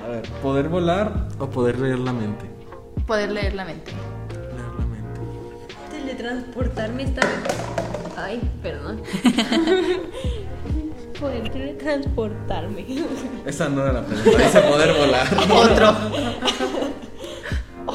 A 0.02 0.08
ver, 0.08 0.28
¿poder 0.42 0.68
volar 0.68 1.28
o 1.38 1.48
poder 1.48 1.78
leer 1.78 1.98
la 1.98 2.12
mente? 2.12 2.44
Poder 3.06 3.30
leer 3.32 3.54
la 3.54 3.64
mente. 3.64 3.90
Leer 4.30 4.74
la 4.78 4.84
mente. 4.84 5.20
Teletransportarme 5.90 7.04
esta 7.04 7.20
vez. 7.22 7.38
Ay, 8.16 8.40
perdón. 8.62 9.02
Poder 11.18 11.48
teletransportarme. 11.48 12.84
Esa 13.46 13.68
no 13.68 13.82
era 13.82 13.92
la 13.94 14.02
pregunta, 14.04 14.38
dice 14.38 14.60
poder 14.60 14.94
volar. 14.98 15.26
Otro. 15.50 15.94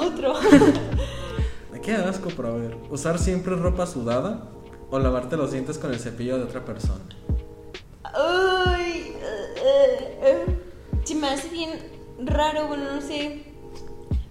Otro. 0.01 0.33
Me 1.71 1.81
queda 1.81 2.09
asco, 2.09 2.29
pero 2.35 2.49
a 2.49 2.53
ver, 2.57 2.75
¿usar 2.89 3.19
siempre 3.19 3.55
ropa 3.55 3.85
sudada 3.85 4.49
o 4.89 4.99
lavarte 4.99 5.37
los 5.37 5.51
dientes 5.51 5.77
con 5.77 5.91
el 5.93 5.99
cepillo 5.99 6.37
de 6.37 6.43
otra 6.43 6.65
persona? 6.65 7.01
Uy. 8.03 9.13
eh, 9.61 10.19
eh, 10.21 10.45
Se 11.03 11.15
me 11.15 11.27
hace 11.29 11.49
bien 11.49 11.69
raro, 12.19 12.67
bueno, 12.67 12.85
no 12.95 13.01
sé. 13.01 13.43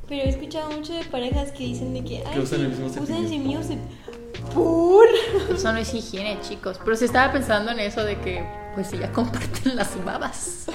Pero 0.09 0.23
he 0.25 0.29
escuchado 0.31 0.71
mucho 0.71 0.95
de 0.95 1.05
parejas 1.05 1.53
que 1.53 1.65
dicen 1.65 1.93
de 1.95 2.03
que. 2.05 2.23
Ay, 2.27 2.39
usan 2.41 2.61
el 2.63 2.69
mismo 2.71 2.87
Usan 2.87 3.07
cepillo. 3.07 3.27
ese 3.27 3.39
mismo 3.39 3.63
cepillo. 3.63 4.53
¿Por? 4.55 5.07
Eso 5.55 5.73
no 5.73 5.79
es 5.79 5.93
higiene, 5.95 6.39
chicos. 6.41 6.81
Pero 6.83 6.97
si 6.97 7.05
estaba 7.05 7.33
pensando 7.33 7.71
en 7.73 7.81
eso 7.81 8.03
de 8.03 8.19
que, 8.21 8.43
pues 8.79 8.91
si 8.91 8.99
ya 8.99 9.11
comparten 9.11 9.75
las 9.75 10.05
babas, 10.05 10.67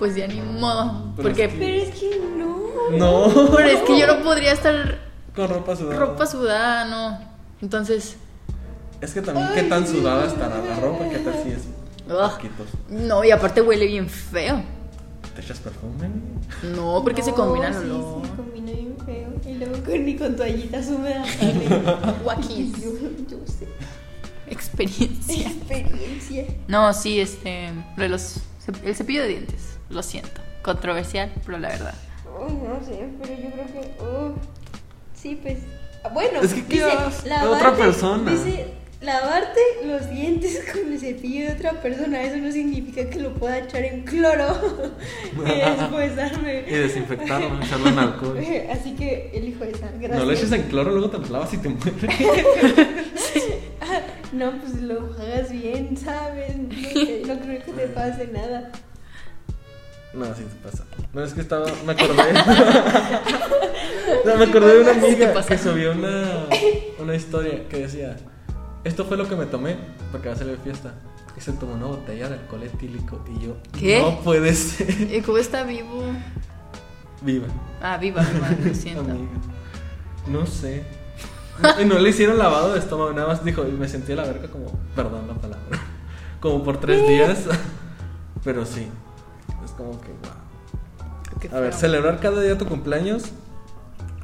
pues 0.00 0.16
ya 0.16 0.26
ni 0.26 0.40
modo. 0.40 1.12
Pero 1.14 1.28
Porque, 1.28 1.44
es 1.44 1.52
que- 1.52 1.58
Pero 1.58 1.82
es 1.84 1.94
que 1.94 2.20
no. 2.36 2.56
No. 2.98 3.50
pero 3.54 3.68
es 3.68 3.80
que 3.82 4.00
yo 4.00 4.06
no 4.08 4.20
podría 4.24 4.50
estar 4.50 4.98
Con 5.32 5.48
ropa 5.48 5.76
sudada. 5.76 5.96
ropa 6.00 6.26
sudada, 6.26 6.84
no. 6.86 7.20
Entonces, 7.62 8.16
Es 9.00 9.14
que 9.14 9.22
también, 9.22 9.46
¿qué 9.54 9.62
tan 9.62 9.86
sudada 9.86 10.26
estará 10.26 10.58
la 10.58 10.74
ropa? 10.80 11.08
¿Qué 11.08 11.18
tal 11.18 11.34
si 11.44 11.50
es? 11.50 11.62
No, 12.88 13.22
y 13.22 13.30
aparte 13.30 13.62
huele 13.62 13.86
bien 13.86 14.08
feo. 14.08 14.64
¿Te 15.36 15.40
echas 15.40 15.60
perfume? 15.60 16.10
No, 16.74 17.00
porque 17.04 17.22
se 17.22 17.30
No, 17.30 17.36
combina 17.36 17.68
el 17.68 17.74
sí, 17.74 17.78
olor. 17.90 18.22
Sí, 18.24 18.30
combina 18.36 18.72
bien 18.72 18.96
feo. 19.06 19.28
Y 19.46 19.54
luego 19.54 19.84
con, 19.84 20.04
ni 20.04 20.16
con 20.16 20.34
toallitas 20.34 20.88
húmedas. 20.88 21.28
Guakis. 22.24 22.72
yo, 22.82 22.90
yo 23.30 23.38
sé. 23.46 23.68
Experiencia. 24.50 25.48
Experiencia. 25.48 26.44
No, 26.68 26.92
sí, 26.92 27.20
este. 27.20 27.70
los, 27.96 28.36
el 28.84 28.94
cepillo 28.94 29.22
de 29.22 29.28
dientes. 29.28 29.78
Lo 29.90 30.02
siento. 30.02 30.40
Controversial, 30.62 31.32
pero 31.44 31.58
la 31.58 31.68
verdad. 31.68 31.94
Uy, 32.40 32.52
no 32.54 32.84
sé, 32.84 33.08
pero 33.22 33.34
yo 33.40 33.50
creo 33.50 33.66
que. 33.66 34.02
uh, 34.02 34.34
sí, 35.14 35.38
pues. 35.40 35.58
ah, 36.04 36.08
Bueno, 36.08 36.40
Es 36.42 36.52
que 36.54 36.62
dice, 36.62 36.84
lavarte- 37.28 37.46
otra 37.48 37.76
persona. 37.76 38.30
Dice, 38.32 38.66
lavarte 39.00 39.60
los 39.84 40.10
dientes 40.10 40.64
con 40.72 40.92
el 40.92 40.98
cepillo 40.98 41.46
de 41.46 41.52
otra 41.52 41.80
persona. 41.80 42.22
Eso 42.22 42.36
no 42.38 42.50
significa 42.50 43.08
que 43.08 43.20
lo 43.20 43.32
pueda 43.34 43.58
echar 43.58 43.84
en 43.84 44.02
cloro 44.04 44.92
y 45.44 45.70
después 45.78 46.16
darme. 46.16 46.64
Y 46.68 46.72
desinfectarlo, 46.74 47.62
echarlo 47.62 47.88
en 47.90 47.98
alcohol. 48.00 48.38
Así 48.72 48.94
que 48.96 49.30
elijo 49.34 49.64
esa. 49.64 49.86
Gracias. 49.92 50.18
No 50.18 50.24
lo 50.24 50.32
eches 50.32 50.50
en 50.52 50.62
cloro, 50.64 50.90
luego 50.90 51.10
te 51.10 51.30
lavas 51.30 51.54
y 51.54 51.58
te 51.58 51.68
mueres. 51.68 51.94
No, 54.36 54.52
pues 54.60 54.80
lo 54.82 55.12
hagas 55.18 55.50
bien, 55.50 55.96
¿sabes? 55.96 56.56
No, 56.56 56.68
que- 56.68 57.22
no 57.26 57.38
creo 57.40 57.64
que 57.64 57.72
te 57.72 57.86
pase 57.88 58.28
nada. 58.28 58.70
No, 60.12 60.24
sí 60.34 60.42
te 60.44 60.68
pasa. 60.68 60.84
No, 61.12 61.22
es 61.24 61.32
que 61.34 61.40
estaba. 61.40 61.66
Me 61.84 61.92
acordé. 61.92 62.32
No, 64.24 64.36
me 64.36 64.44
acordé 64.44 64.74
de 64.74 64.80
una 64.82 64.92
amiga 64.92 65.44
que 65.46 65.58
subió 65.58 65.92
una, 65.92 66.46
una 66.98 67.14
historia 67.14 67.68
que 67.68 67.78
decía: 67.78 68.16
Esto 68.84 69.04
fue 69.04 69.16
lo 69.16 69.28
que 69.28 69.36
me 69.36 69.46
tomé 69.46 69.76
porque 70.12 70.28
va 70.28 70.34
a 70.34 70.38
salir 70.38 70.56
de 70.56 70.62
fiesta. 70.62 70.94
Y 71.36 71.40
se 71.40 71.52
tomó 71.52 71.74
una 71.74 71.86
botella 71.86 72.28
de 72.30 72.34
alcohol 72.36 72.62
etílico. 72.62 73.22
Y 73.36 73.44
yo, 73.46 73.56
¿Qué? 73.78 74.00
no 74.00 74.20
puede 74.20 74.54
ser. 74.54 75.12
¿Y 75.12 75.20
cómo 75.20 75.36
está 75.38 75.64
vivo? 75.64 76.02
Viva. 77.20 77.46
Ah, 77.82 77.98
viva, 77.98 78.22
viva, 78.22 78.50
lo 78.64 78.74
siento. 78.74 79.00
Amiga. 79.02 79.28
No 80.28 80.46
sé. 80.46 80.82
Y 81.80 81.84
no 81.84 81.98
le 81.98 82.10
hicieron 82.10 82.38
lavado 82.38 82.72
de 82.72 82.78
estómago, 82.78 83.12
nada 83.12 83.28
más 83.28 83.44
dijo, 83.44 83.66
y 83.66 83.72
me 83.72 83.88
sentí 83.88 84.12
a 84.12 84.16
la 84.16 84.24
verga 84.24 84.48
como, 84.48 84.66
perdón 84.94 85.26
la 85.28 85.34
palabra, 85.34 85.78
como 86.40 86.62
por 86.62 86.78
tres 86.78 87.06
días. 87.06 87.44
Pero 88.44 88.64
sí, 88.64 88.88
es 89.64 89.70
como 89.72 90.00
que, 90.00 90.08
wow. 90.08 91.56
A 91.56 91.60
ver. 91.60 91.74
¿celebrar 91.74 92.20
cada 92.20 92.40
día 92.40 92.56
tu 92.56 92.66
cumpleaños 92.66 93.24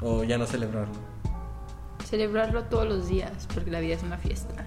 o 0.01 0.25
ya 0.25 0.39
no 0.39 0.47
celebrarlo? 0.47 0.95
Celebrarlo 2.05 2.65
todos 2.65 2.87
los 2.89 3.09
días, 3.09 3.49
porque 3.55 3.71
la 3.71 3.81
vida 3.81 3.95
es 3.95 4.03
una 4.03 4.19
fiesta. 4.19 4.67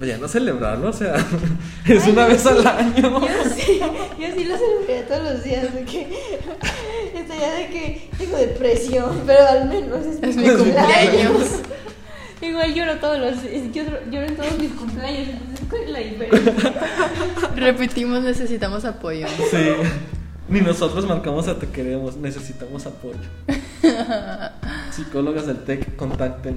Pues 0.00 0.12
ya 0.12 0.16
no 0.16 0.28
celebrarlo, 0.28 0.88
o 0.88 0.92
sea, 0.94 1.14
es 1.86 2.06
una 2.06 2.26
vez 2.26 2.46
al 2.46 2.66
año. 2.66 3.20
Yo 3.20 3.50
sí, 3.54 3.80
yo 4.18 4.28
sí 4.34 4.44
lo 4.44 4.56
celebraría 4.56 5.06
todos 5.06 5.34
los 5.34 5.44
días. 5.44 5.74
De 5.74 5.84
que, 5.84 6.08
estaría 7.14 7.52
de 7.52 7.66
que 7.68 8.10
tengo 8.16 8.38
depresión, 8.38 9.20
pero 9.26 9.46
al 9.46 9.68
menos 9.68 10.06
es, 10.06 10.22
Es 10.22 10.36
mi 10.36 10.44
mi 10.44 10.56
cumpleaños. 10.56 11.48
Igual 12.40 12.74
lloro 12.74 12.96
todos 12.96 13.18
los 13.18 13.42
lloro, 13.74 13.98
lloro 14.10 14.26
en 14.26 14.36
todos 14.36 14.58
mis 14.58 14.72
cumpleaños, 14.72 15.28
entonces 15.28 15.66
¿cuál 15.68 15.82
es 15.82 15.90
la 15.90 15.98
diferencia? 15.98 16.72
Repetimos, 17.56 18.22
necesitamos 18.22 18.86
apoyo. 18.86 19.26
Sí. 19.50 19.58
Ni 20.48 20.62
nosotros 20.62 21.06
marcamos 21.06 21.46
a 21.46 21.58
te 21.58 21.68
queremos, 21.68 22.16
necesitamos 22.16 22.86
apoyo. 22.86 23.20
Psicólogas 24.90 25.46
del 25.46 25.58
TEC, 25.58 25.94
contacten. 25.94 26.56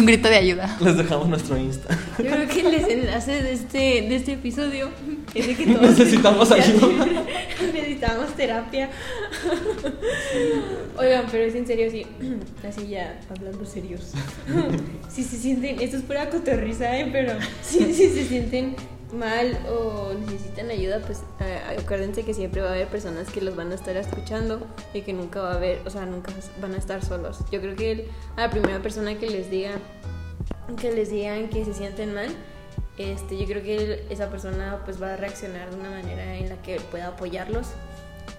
Un 0.00 0.06
grito 0.06 0.28
de 0.28 0.36
ayuda. 0.36 0.76
Les 0.80 0.96
dejamos 0.96 1.28
nuestro 1.28 1.56
Insta. 1.56 1.96
Yo 2.18 2.24
creo 2.24 2.48
que 2.48 2.60
el 2.60 2.70
desenlace 2.72 3.42
de 3.42 3.52
este, 3.52 3.78
de 3.78 4.16
este 4.16 4.32
episodio 4.32 4.88
es 5.34 5.46
de 5.46 5.54
que 5.54 5.66
todos 5.66 5.82
Necesitamos 5.82 6.50
ayuda. 6.50 7.06
Necesitamos 7.72 8.34
terapia. 8.34 8.90
Oigan, 10.98 11.26
pero 11.30 11.44
es 11.44 11.54
en 11.54 11.66
serio, 11.66 11.90
sí. 11.90 12.06
Así 12.68 12.88
ya, 12.88 13.20
hablando 13.28 13.64
serios. 13.64 14.12
Si 15.10 15.24
se 15.24 15.36
sienten, 15.36 15.80
esto 15.80 15.96
es 15.96 16.04
pura 16.04 16.30
cotorriza, 16.30 16.96
¿eh? 16.96 17.08
pero 17.10 17.32
sí, 17.62 17.92
sí 17.92 18.08
se 18.10 18.24
sienten 18.26 18.76
mal 19.12 19.58
o 19.68 20.12
necesitan 20.14 20.70
ayuda, 20.70 21.00
pues 21.00 21.22
acuérdense 21.78 22.24
que 22.24 22.34
siempre 22.34 22.60
va 22.60 22.68
a 22.68 22.72
haber 22.72 22.88
personas 22.88 23.30
que 23.30 23.40
los 23.40 23.56
van 23.56 23.72
a 23.72 23.74
estar 23.74 23.96
escuchando 23.96 24.66
y 24.94 25.02
que 25.02 25.12
nunca 25.12 25.40
va 25.42 25.52
a 25.52 25.54
haber, 25.56 25.80
o 25.86 25.90
sea, 25.90 26.06
nunca 26.06 26.32
van 26.60 26.74
a 26.74 26.78
estar 26.78 27.04
solos. 27.04 27.38
Yo 27.50 27.60
creo 27.60 27.76
que 27.76 27.92
el- 27.92 28.04
a 28.36 28.42
la 28.42 28.50
primera 28.50 28.80
persona 28.80 29.18
que 29.18 29.28
les 29.30 29.50
diga 29.50 29.72
que 30.80 30.92
les 30.92 31.10
digan 31.10 31.48
que 31.48 31.64
se 31.64 31.74
sienten 31.74 32.14
mal, 32.14 32.28
este, 32.96 33.36
yo 33.36 33.46
creo 33.46 33.62
que 33.62 34.04
esa 34.10 34.30
persona 34.30 34.82
pues 34.84 35.02
va 35.02 35.14
a 35.14 35.16
reaccionar 35.16 35.70
de 35.70 35.76
una 35.76 35.90
manera 35.90 36.36
en 36.36 36.48
la 36.48 36.62
que 36.62 36.78
pueda 36.80 37.08
apoyarlos 37.08 37.68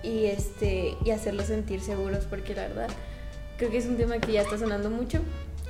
y 0.03 0.25
este 0.25 0.95
y 1.03 1.11
hacerlos 1.11 1.47
sentir 1.47 1.81
seguros 1.81 2.25
porque 2.25 2.55
la 2.55 2.67
verdad 2.67 2.87
creo 3.57 3.69
que 3.69 3.77
es 3.77 3.85
un 3.85 3.97
tema 3.97 4.19
que 4.19 4.31
ya 4.31 4.41
está 4.41 4.57
sonando 4.57 4.89
mucho 4.89 5.19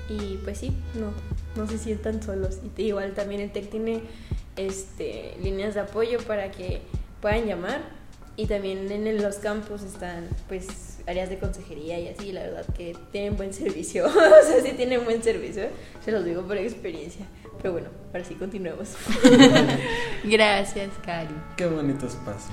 y 0.10 0.38
pues 0.44 0.60
sí, 0.60 0.72
no, 0.96 1.12
no 1.62 1.68
se 1.70 1.78
sientan 1.78 2.22
solos. 2.22 2.60
Y 2.78 2.84
igual 2.84 3.14
también 3.14 3.42
el 3.42 3.52
TEC 3.52 3.70
tiene 3.70 4.02
este, 4.56 5.36
líneas 5.42 5.74
de 5.74 5.82
apoyo 5.82 6.20
para 6.20 6.52
que 6.52 6.82
puedan 7.22 7.46
llamar 7.46 7.82
y 8.36 8.48
también 8.48 8.92
en 8.92 9.22
los 9.22 9.36
campus 9.36 9.84
están 9.84 10.28
pues 10.48 11.00
áreas 11.08 11.30
de 11.30 11.38
consejería 11.38 12.00
y 12.00 12.08
así, 12.08 12.32
la 12.32 12.42
verdad 12.42 12.66
que 12.76 12.96
tienen 13.12 13.38
buen 13.38 13.54
servicio, 13.62 14.06
o 14.08 14.12
sea, 14.12 14.62
sí 14.64 14.74
tienen 14.74 15.04
buen 15.04 15.22
servicio, 15.22 15.64
se 16.04 16.12
los 16.12 16.24
digo 16.26 16.44
por 16.44 16.58
experiencia. 16.58 17.26
Pero 17.62 17.74
bueno, 17.74 17.90
ahora 18.12 18.26
sí 18.26 18.34
continuemos. 18.34 18.96
Gracias, 20.24 20.90
Cari. 21.06 21.36
Qué 21.56 21.68
bonito 21.68 22.08
espacio. 22.08 22.52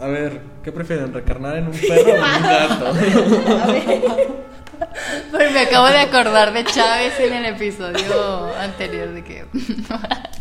A 0.00 0.06
ver, 0.06 0.40
¿qué 0.64 0.72
prefieren? 0.72 1.12
¿Recarnar 1.12 1.58
en 1.58 1.66
un 1.66 1.72
perro 1.72 2.12
o 2.12 2.16
en 2.16 2.22
un 2.22 2.42
gato? 2.42 2.86
A 3.62 3.66
ver, 3.66 4.28
Pues 5.30 5.52
me 5.52 5.60
acabo 5.60 5.88
de 5.88 5.98
acordar 5.98 6.52
de 6.54 6.64
Chávez 6.64 7.20
en 7.20 7.34
el 7.34 7.44
episodio 7.44 8.56
anterior 8.56 9.10
de 9.10 9.22
que. 9.22 9.44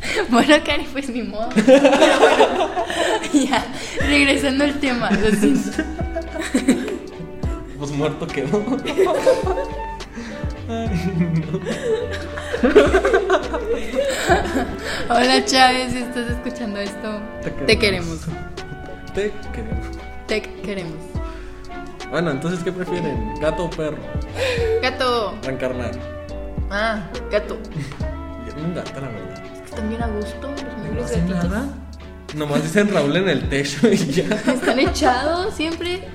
bueno, 0.30 0.56
Cari, 0.66 0.86
pues 0.92 1.10
ni 1.10 1.22
modo. 1.24 1.50
Pero 1.54 1.80
bueno, 2.20 2.70
ya, 3.34 3.66
regresando 4.08 4.64
al 4.64 4.80
tema. 4.80 5.12
Lo 5.12 5.30
siento. 5.32 5.84
Pues 7.78 7.92
muerto 7.92 8.26
quedó. 8.28 8.64
Ay, 10.70 10.90
Hola, 15.10 15.44
Chávez, 15.46 15.92
si 15.92 15.98
estás 16.00 16.32
escuchando 16.32 16.80
esto, 16.80 17.20
te 17.66 17.78
queremos. 17.78 18.22
Te 19.14 19.32
queremos. 19.52 19.88
Te 20.28 20.42
queremos. 20.42 20.96
Bueno, 22.10 22.32
entonces, 22.32 22.64
¿qué 22.64 22.72
prefieren? 22.72 23.36
¿Gato 23.40 23.66
o 23.66 23.70
perro? 23.70 23.98
Gato. 24.82 25.36
Reencarnar. 25.44 25.92
Ah, 26.70 27.10
gato. 27.32 27.58
Un 28.58 28.74
gato, 28.76 29.00
la 29.02 29.08
verdad. 29.08 29.41
Están 29.82 29.90
bien 29.90 30.04
a 30.04 30.08
gusto 30.10 30.48
los 30.48 30.94
¿No 30.96 31.04
hacen 31.04 31.28
gatitos. 31.28 31.50
nada? 31.50 31.66
Nomás 32.36 32.62
dicen 32.62 32.94
Raúl 32.94 33.16
en 33.18 33.30
el 33.30 33.50
techo 33.50 33.88
y 33.92 33.98
ya. 33.98 34.26
Están 34.36 34.80
echados 34.80 35.56
siempre. 35.56 36.08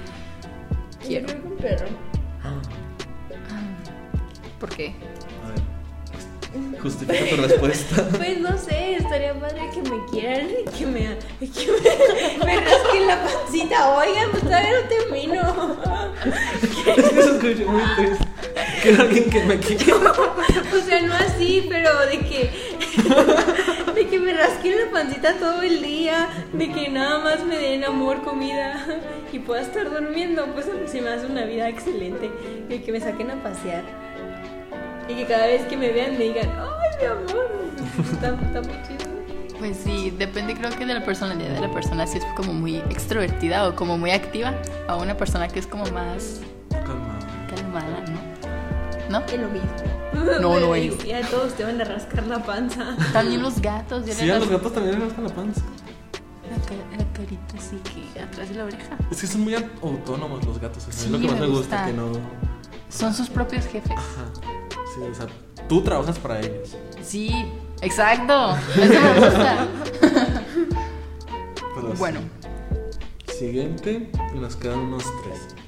Quiero. 1.04 1.26
un 1.44 1.56
perro. 1.56 1.88
¿Por 4.60 4.68
qué? 4.68 4.94
A 5.44 5.48
ver, 5.48 6.80
justifica 6.80 7.28
tu 7.28 7.42
respuesta. 7.42 8.08
Pues 8.16 8.38
no 8.40 8.56
sé, 8.56 8.96
estaría 8.98 9.34
padre 9.34 9.68
que 9.74 9.82
me 9.82 10.04
quieran 10.12 10.46
y 10.48 10.70
que 10.70 10.86
me, 10.86 11.18
que 11.40 11.66
me, 11.72 12.44
me 12.46 12.60
rasquen 12.60 13.06
la 13.08 13.24
pancita. 13.24 13.96
Oigan, 13.96 14.30
pues 14.30 14.42
todavía 14.44 14.70
no 14.80 14.88
termino. 14.88 15.76
Es 16.96 17.10
que 17.10 17.22
se 17.22 17.30
escuchó 17.30 17.70
muy 17.70 17.82
triste. 17.96 18.26
Quiero 18.82 19.02
alguien 19.02 19.28
que 19.30 19.44
me 19.44 19.58
quiera. 19.58 20.12
O 20.12 20.80
sea, 20.86 21.02
no 21.02 21.14
así, 21.14 21.66
pero 21.68 22.06
de 22.06 22.20
que. 22.20 22.75
De 23.94 24.06
que 24.08 24.18
me 24.20 24.32
rasquen 24.34 24.74
la 24.84 24.90
pancita 24.90 25.34
todo 25.38 25.62
el 25.62 25.82
día, 25.82 26.28
de 26.52 26.70
que 26.70 26.88
nada 26.88 27.18
más 27.20 27.44
me 27.44 27.56
den 27.56 27.84
amor, 27.84 28.22
comida 28.22 28.84
y 29.32 29.38
pueda 29.38 29.62
estar 29.62 29.90
durmiendo, 29.90 30.46
pues 30.54 30.66
a 30.68 30.72
mí 30.72 30.86
se 30.86 31.00
me 31.00 31.10
hace 31.10 31.26
una 31.26 31.44
vida 31.44 31.68
excelente. 31.68 32.30
Y 32.68 32.78
que 32.78 32.92
me 32.92 33.00
saquen 33.00 33.30
a 33.30 33.42
pasear. 33.42 33.84
Y 35.08 35.14
que 35.14 35.24
cada 35.24 35.46
vez 35.46 35.62
que 35.62 35.76
me 35.76 35.92
vean 35.92 36.18
me 36.18 36.24
digan, 36.24 36.50
¡ay, 36.58 36.98
mi 37.00 37.06
amor! 37.06 37.50
Está, 38.12 38.28
está 38.28 38.60
muy 38.62 38.82
chido. 38.86 39.06
Pues 39.58 39.78
sí, 39.78 40.10
depende 40.10 40.54
creo 40.54 40.70
que 40.70 40.84
de 40.84 40.92
la 40.92 41.04
personalidad 41.04 41.54
de 41.54 41.60
la 41.60 41.70
persona, 41.70 42.06
si 42.06 42.18
es 42.18 42.24
como 42.36 42.52
muy 42.52 42.76
extrovertida 42.76 43.66
o 43.68 43.74
como 43.74 43.96
muy 43.96 44.10
activa, 44.10 44.54
a 44.86 44.96
una 44.96 45.16
persona 45.16 45.48
que 45.48 45.58
es 45.58 45.66
como 45.66 45.86
más 45.92 46.40
Calma. 46.70 47.15
¿No? 49.10 49.20
Lo 49.20 49.48
mismo. 49.48 50.40
No, 50.40 50.60
no 50.60 50.74
es. 50.74 50.96
Ya 51.06 51.20
todos 51.28 51.54
te 51.54 51.64
van 51.64 51.80
a 51.80 51.84
rascar 51.84 52.26
la 52.26 52.42
panza. 52.42 52.96
También 53.12 53.42
los 53.42 53.60
gatos, 53.60 54.06
ya 54.06 54.14
Sí, 54.14 54.30
a 54.30 54.38
los 54.38 54.48
gatos 54.48 54.72
también 54.72 54.98
les 54.98 55.04
rascan 55.08 55.24
la 55.24 55.34
panza. 55.34 55.60
la, 56.50 56.56
ca- 56.64 56.96
la 56.98 57.12
carita 57.12 57.54
así 57.58 57.76
que 58.12 58.20
atrás 58.20 58.48
de 58.48 58.54
la 58.56 58.64
oreja. 58.64 58.96
Es 59.10 59.20
que 59.20 59.26
son 59.26 59.42
muy 59.42 59.54
autónomos 59.54 60.44
los 60.46 60.58
gatos. 60.60 60.78
o 60.88 60.90
sea, 60.90 60.92
Sí, 60.92 61.04
es 61.06 61.10
lo 61.10 61.18
que 61.20 61.28
más 61.28 61.40
me 61.40 61.46
gusta, 61.46 61.76
gusta. 61.76 61.86
que 61.86 61.92
no. 61.92 62.12
Son 62.88 63.12
sus 63.14 63.28
propios 63.28 63.66
jefes. 63.66 63.92
Ajá. 63.92 64.24
Sí, 64.94 65.00
o 65.10 65.14
sea, 65.14 65.26
tú 65.68 65.82
trabajas 65.82 66.18
para 66.18 66.40
ellos. 66.40 66.76
Sí, 67.02 67.30
exacto. 67.82 68.56
Eso 68.76 69.00
me 69.00 69.20
gusta. 69.20 69.66
Pero 71.74 71.90
sí. 71.92 71.98
Bueno, 71.98 72.20
Siguiente, 73.38 74.10
y 74.34 74.38
nos 74.38 74.56
quedan 74.56 74.78
unos 74.78 75.04
tres. 75.24 75.65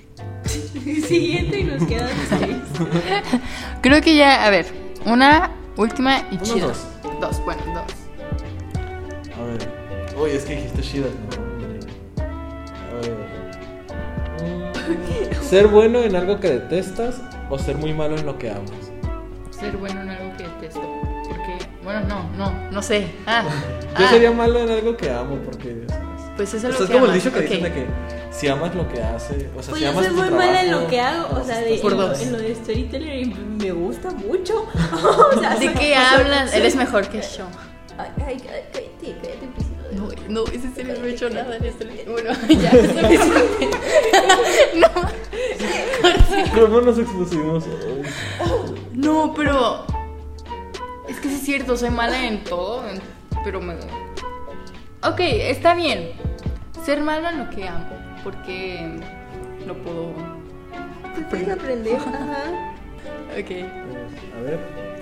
Siguiente 1.07 1.61
y 1.61 1.65
nos 1.65 1.83
quedan 1.85 2.09
seis. 2.29 2.57
creo 3.81 4.01
que 4.01 4.15
ya, 4.17 4.45
a 4.47 4.51
ver, 4.51 4.67
una 5.05 5.51
última 5.77 6.23
y 6.31 6.39
chida. 6.39 6.67
dos. 6.67 6.85
Dos, 7.21 7.45
bueno, 7.45 7.63
dos. 7.75 7.85
A 9.39 9.43
ver. 9.45 9.69
Uy, 10.21 10.31
es 10.31 10.45
que 10.45 10.57
dijiste 10.57 10.83
Shida, 10.83 11.07
¿no? 11.07 12.25
A 12.91 13.01
ver. 13.01 13.17
¿Ser 15.43 15.69
bueno 15.69 16.01
en 16.01 16.15
algo 16.17 16.39
que 16.41 16.49
detestas 16.51 17.21
o 17.51 17.59
ser 17.59 17.77
muy 17.77 17.93
malo 17.93 18.17
en 18.17 18.27
lo 18.27 18.37
que 18.39 18.51
amas? 18.51 18.71
Ser 19.51 19.77
bueno 19.77 20.01
en 20.03 20.11
algo 20.11 20.37
que 20.37 20.43
detesto. 20.45 20.81
Porque, 21.29 21.59
bueno, 21.85 22.01
no, 22.09 22.29
no, 22.37 22.53
no 22.71 22.83
sé. 22.83 23.07
Ah, 23.27 23.43
Yo 23.99 24.05
ah, 24.07 24.09
sería 24.11 24.31
malo 24.33 24.59
en 24.61 24.71
algo 24.71 24.97
que 24.97 25.11
amo 25.11 25.37
porque. 25.45 25.87
Pues 26.39 26.55
eso 26.55 26.57
es 26.57 26.65
o 26.65 26.69
lo 26.69 26.75
sea, 26.77 26.85
es 26.85 26.89
que 26.91 26.95
como 26.95 27.05
el 27.07 27.11
amas, 27.11 27.25
dicho 27.25 27.35
que 27.35 27.41
ok. 27.41 27.45
dicen 27.51 27.63
de 27.65 27.73
que 27.75 27.87
si 28.31 28.47
amas 28.49 28.75
lo 28.75 28.89
que 28.89 29.03
hace, 29.03 29.35
o 29.35 29.39
sea, 29.63 29.71
Pues 29.71 29.79
si 29.79 29.81
yo 29.81 29.91
amas 29.91 30.05
soy 30.07 30.15
tu 30.15 30.21
muy 30.23 30.31
mala 30.31 30.61
en 30.63 30.67
trabajo, 30.69 30.85
lo 30.85 30.89
que 30.91 31.01
hago, 31.01 31.41
o 31.41 31.45
sea, 31.45 31.59
de, 31.59 31.79
Por 31.79 31.93
en, 31.93 31.99
lo, 31.99 32.09
dos. 32.09 32.21
en 32.23 32.33
lo 32.33 32.39
de 32.39 32.55
storyteller 32.55 33.19
y 33.19 33.25
me 33.35 33.73
gusta 33.73 34.11
mucho. 34.13 34.67
o 35.37 35.41
sea, 35.41 35.51
¿De 35.57 35.67
soy- 35.67 35.75
qué 35.75 35.95
soy- 35.95 35.97
hablas? 36.21 36.51
soy- 36.51 36.61
Eres 36.61 36.77
mejor 36.77 37.09
que 37.09 37.21
yo. 37.21 37.45
Ay, 37.99 38.11
ay, 38.19 38.25
ay, 38.27 38.39
cállate, 38.73 39.17
cállate. 39.21 39.49
No, 39.93 40.09
no, 40.29 40.45
ese 40.53 40.71
serio 40.73 40.95
no 41.01 41.07
he 41.07 41.11
hecho 41.11 41.29
nada 41.31 41.57
en 41.57 41.65
esto. 41.65 41.85
Bueno, 42.09 42.31
ya. 42.49 42.71
No, 44.77 44.89
¿Cómo 46.55 46.81
nos 46.81 46.99
expusimos 46.99 47.65
no, 48.93 49.33
pero. 49.35 49.87
Es 51.09 51.19
que 51.21 51.29
sí 51.29 51.35
es 51.37 51.43
cierto, 51.43 51.77
soy 51.77 51.91
mala 51.91 52.27
en 52.27 52.43
todo, 52.45 52.83
pero 53.45 53.61
me. 53.61 53.75
Ok, 55.03 55.21
está 55.21 55.75
bien. 55.75 56.13
Ser 56.89 57.03
malo 57.03 57.29
en 57.29 57.39
lo 57.45 57.51
que 57.51 57.69
amo, 57.69 57.85
porque 58.25 58.99
lo 59.67 59.75
puedo. 59.83 60.13
Puedes 61.29 61.51
aprender. 61.51 61.97
Ajá. 61.99 62.73
Ok. 63.39 63.51
A 64.39 64.41
ver, 64.41 64.59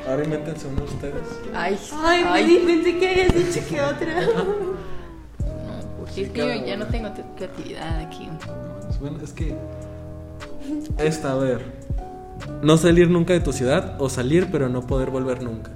ahora 0.08 0.24
invéntense 0.24 0.66
uno 0.66 0.82
ustedes. 0.82 1.22
Ay, 1.54 1.78
Ay, 2.04 2.24
ay. 2.26 2.58
me 2.66 2.72
pensé 2.74 2.98
que 2.98 3.08
habías 3.08 3.34
dicho 3.34 3.68
que 3.68 3.80
otra. 3.80 4.20
No, 4.26 5.96
porque 6.00 6.22
es 6.22 6.30
que 6.30 6.38
yo 6.60 6.66
ya 6.66 6.76
no 6.76 6.86
tengo 6.86 7.08
te- 7.12 7.22
creatividad 7.36 8.00
aquí. 8.00 8.28
Bueno, 9.00 9.18
es 9.22 9.32
que. 9.32 9.54
Esta, 10.98 11.30
a 11.30 11.36
ver. 11.36 11.60
No 12.62 12.76
salir 12.78 13.08
nunca 13.08 13.32
de 13.32 13.38
tu 13.40 13.52
ciudad 13.52 13.94
o 14.00 14.08
salir 14.08 14.48
pero 14.50 14.68
no 14.68 14.82
poder 14.88 15.10
volver 15.10 15.40
nunca. 15.40 15.70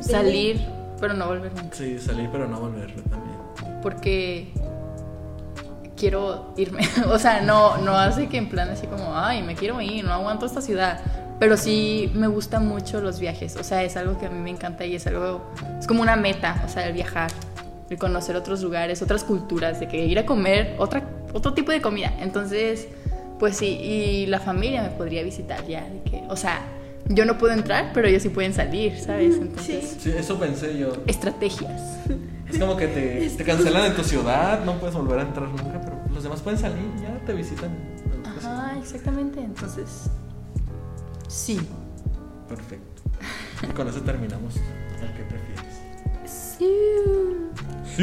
Salir, 0.00 0.60
pero 1.00 1.14
no 1.14 1.26
volver 1.26 1.52
nunca. 1.54 1.74
Sí, 1.74 1.98
salir 1.98 2.28
pero 2.30 2.46
no 2.46 2.60
volver 2.60 2.92
también. 3.02 3.36
porque 3.82 4.52
quiero 6.02 6.52
irme. 6.56 6.82
o 7.12 7.18
sea, 7.20 7.42
no, 7.42 7.76
no 7.78 7.96
hace 7.96 8.26
que 8.28 8.36
en 8.36 8.48
plan 8.48 8.68
así 8.70 8.88
como, 8.88 9.16
ay, 9.16 9.40
me 9.44 9.54
quiero 9.54 9.80
ir, 9.80 10.04
no 10.04 10.12
aguanto 10.12 10.46
esta 10.46 10.60
ciudad. 10.60 11.00
Pero 11.38 11.56
sí 11.56 12.10
me 12.14 12.26
gustan 12.26 12.66
mucho 12.66 13.00
los 13.00 13.20
viajes. 13.20 13.54
O 13.56 13.62
sea, 13.62 13.84
es 13.84 13.96
algo 13.96 14.18
que 14.18 14.26
a 14.26 14.30
mí 14.30 14.40
me 14.40 14.50
encanta 14.50 14.84
y 14.84 14.96
es 14.96 15.06
algo, 15.06 15.42
es 15.78 15.86
como 15.86 16.02
una 16.02 16.16
meta, 16.16 16.60
o 16.66 16.68
sea, 16.68 16.88
el 16.88 16.92
viajar, 16.92 17.30
el 17.88 17.98
conocer 17.98 18.34
otros 18.34 18.62
lugares, 18.62 19.00
otras 19.00 19.22
culturas, 19.22 19.78
de 19.78 19.86
que 19.86 20.04
ir 20.04 20.18
a 20.18 20.26
comer 20.26 20.74
otra, 20.78 21.04
otro 21.32 21.54
tipo 21.54 21.70
de 21.70 21.80
comida. 21.80 22.12
Entonces, 22.18 22.88
pues 23.38 23.56
sí, 23.56 23.66
y 23.68 24.26
la 24.26 24.40
familia 24.40 24.82
me 24.82 24.90
podría 24.90 25.22
visitar 25.22 25.64
ya, 25.68 25.82
de 25.88 26.02
que, 26.10 26.24
o 26.28 26.36
sea, 26.36 26.62
yo 27.08 27.24
no 27.26 27.38
puedo 27.38 27.52
entrar, 27.54 27.92
pero 27.94 28.08
ellos 28.08 28.22
sí 28.24 28.28
pueden 28.28 28.54
salir, 28.54 28.98
¿sabes? 28.98 29.36
Entonces, 29.36 29.98
Sí, 30.00 30.12
eso 30.16 30.36
pensé 30.38 30.76
yo. 30.76 30.92
estrategias. 31.06 31.80
Es 32.52 32.58
como 32.58 32.76
que 32.76 32.86
te, 32.86 33.30
te 33.30 33.44
cancelan 33.44 33.86
en 33.86 33.94
tu 33.96 34.04
ciudad, 34.04 34.62
no 34.64 34.74
puedes 34.78 34.94
volver 34.94 35.20
a 35.20 35.22
entrar 35.22 35.48
nunca, 35.48 35.80
pero 35.82 35.91
los 36.22 36.30
demás 36.30 36.40
pueden 36.42 36.58
salir, 36.60 36.88
ya 37.02 37.18
te 37.26 37.32
visitan. 37.34 37.76
Ajá, 38.24 38.78
exactamente. 38.78 39.40
Entonces, 39.40 40.08
sí. 41.26 41.60
Perfecto. 42.48 43.02
Y 43.64 43.66
con 43.72 43.88
eso 43.88 44.00
terminamos. 44.02 44.54
¿El 44.54 45.12
que 45.14 45.24
prefieres? 45.24 45.80
Sí. 46.24 46.70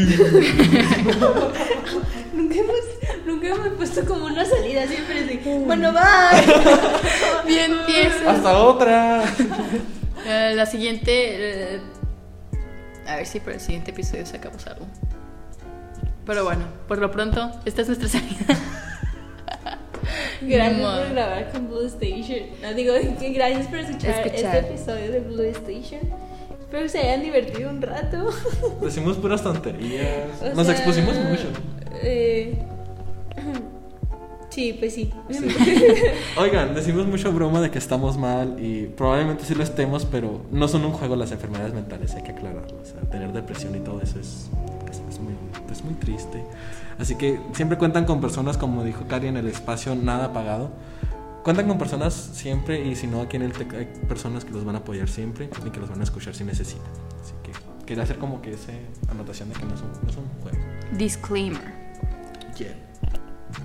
Nunca 2.33 2.55
hemos, 2.55 2.75
nunca 3.25 3.47
hemos 3.47 3.67
puesto 3.69 4.05
como 4.05 4.25
una 4.25 4.45
salida, 4.45 4.85
siempre 4.85 5.21
es 5.21 5.27
de, 5.27 5.63
bueno, 5.65 5.91
bye. 5.93 7.47
Bien 7.47 7.71
empieza. 7.71 8.31
Hasta 8.31 8.57
otra. 8.59 9.23
Eh, 10.25 10.53
la 10.55 10.65
siguiente. 10.65 11.75
eh, 11.75 11.81
a 13.07 13.15
ver 13.15 13.25
si 13.25 13.39
para 13.39 13.53
el 13.53 13.61
siguiente 13.61 13.91
episodio 13.91 14.25
sacamos 14.25 14.67
algo. 14.67 14.85
Pero 16.29 16.43
bueno, 16.43 16.61
por 16.87 16.99
lo 16.99 17.09
pronto, 17.09 17.49
esta 17.65 17.81
es 17.81 17.87
nuestra 17.87 18.07
salida. 18.07 18.45
Gracias 20.41 20.79
por 20.79 21.09
grabar 21.09 21.51
con 21.51 21.67
Blue 21.67 21.85
Station. 21.87 22.49
No, 22.61 22.71
digo 22.75 22.93
que 23.19 23.33
gracias 23.33 23.65
por 23.65 23.79
escuchar, 23.79 24.27
Escuchar. 24.27 24.55
este 24.57 24.59
episodio 24.59 25.11
de 25.11 25.19
Blue 25.21 25.41
Station. 25.41 26.01
Espero 26.59 26.83
que 26.83 26.89
se 26.89 26.99
hayan 26.99 27.23
divertido 27.23 27.71
un 27.71 27.81
rato. 27.81 28.29
Decimos 28.81 29.17
puras 29.17 29.41
tonterías. 29.41 30.39
O 30.43 30.53
Nos 30.53 30.67
sea, 30.67 30.75
expusimos 30.75 31.15
mucho. 31.17 31.47
eh, 32.03 32.59
sí, 34.51 34.73
pues 34.79 34.93
sí. 34.93 35.11
Oigan, 36.37 36.75
decimos 36.75 37.07
mucho 37.07 37.31
broma 37.31 37.59
de 37.59 37.71
que 37.71 37.79
estamos 37.79 38.19
mal 38.19 38.55
y 38.59 38.83
probablemente 38.85 39.45
sí 39.45 39.55
lo 39.55 39.63
estemos, 39.63 40.05
pero 40.05 40.41
no 40.51 40.67
son 40.67 40.85
un 40.85 40.91
juego 40.91 41.15
las 41.15 41.31
enfermedades 41.31 41.73
mentales, 41.73 42.13
hay 42.13 42.21
que 42.21 42.33
aclararlo. 42.33 42.77
O 42.79 42.85
sea, 42.85 43.01
tener 43.09 43.33
depresión 43.33 43.75
y 43.75 43.79
todo 43.79 43.99
eso 44.01 44.19
es, 44.19 44.49
es, 45.71 45.79
es 45.79 45.83
muy, 45.83 45.93
es 45.93 45.97
muy 45.97 46.05
triste. 46.05 46.43
Así 46.99 47.15
que 47.15 47.39
siempre 47.53 47.77
cuentan 47.77 48.05
con 48.05 48.21
personas, 48.21 48.57
como 48.57 48.83
dijo 48.83 49.05
Cari 49.07 49.27
en 49.27 49.37
el 49.37 49.47
espacio, 49.47 49.95
nada 49.95 50.33
pagado. 50.33 50.71
Cuentan 51.43 51.67
con 51.67 51.77
personas 51.77 52.13
siempre 52.13 52.85
y 52.85 52.95
si 52.95 53.07
no, 53.07 53.21
aquí 53.21 53.37
en 53.37 53.43
el 53.43 53.53
TEC 53.53 53.73
hay 53.73 53.85
personas 54.07 54.45
que 54.45 54.51
los 54.51 54.65
van 54.65 54.75
a 54.75 54.79
apoyar 54.79 55.07
siempre 55.07 55.49
y 55.65 55.69
que 55.69 55.79
los 55.79 55.89
van 55.89 56.01
a 56.01 56.03
escuchar 56.03 56.35
si 56.35 56.43
necesitan. 56.43 56.91
Así 57.21 57.33
que 57.43 57.51
quería 57.85 58.03
hacer 58.03 58.17
como 58.17 58.41
que 58.41 58.53
esa 58.53 58.73
anotación 59.09 59.49
de 59.49 59.55
que 59.55 59.65
no 59.65 59.73
es 59.73 59.81
un, 59.81 59.91
no 60.03 60.09
es 60.09 60.17
un 60.17 60.27
juego. 60.41 60.57
Disclaimer. 60.97 61.73
Yeah. 62.57 62.75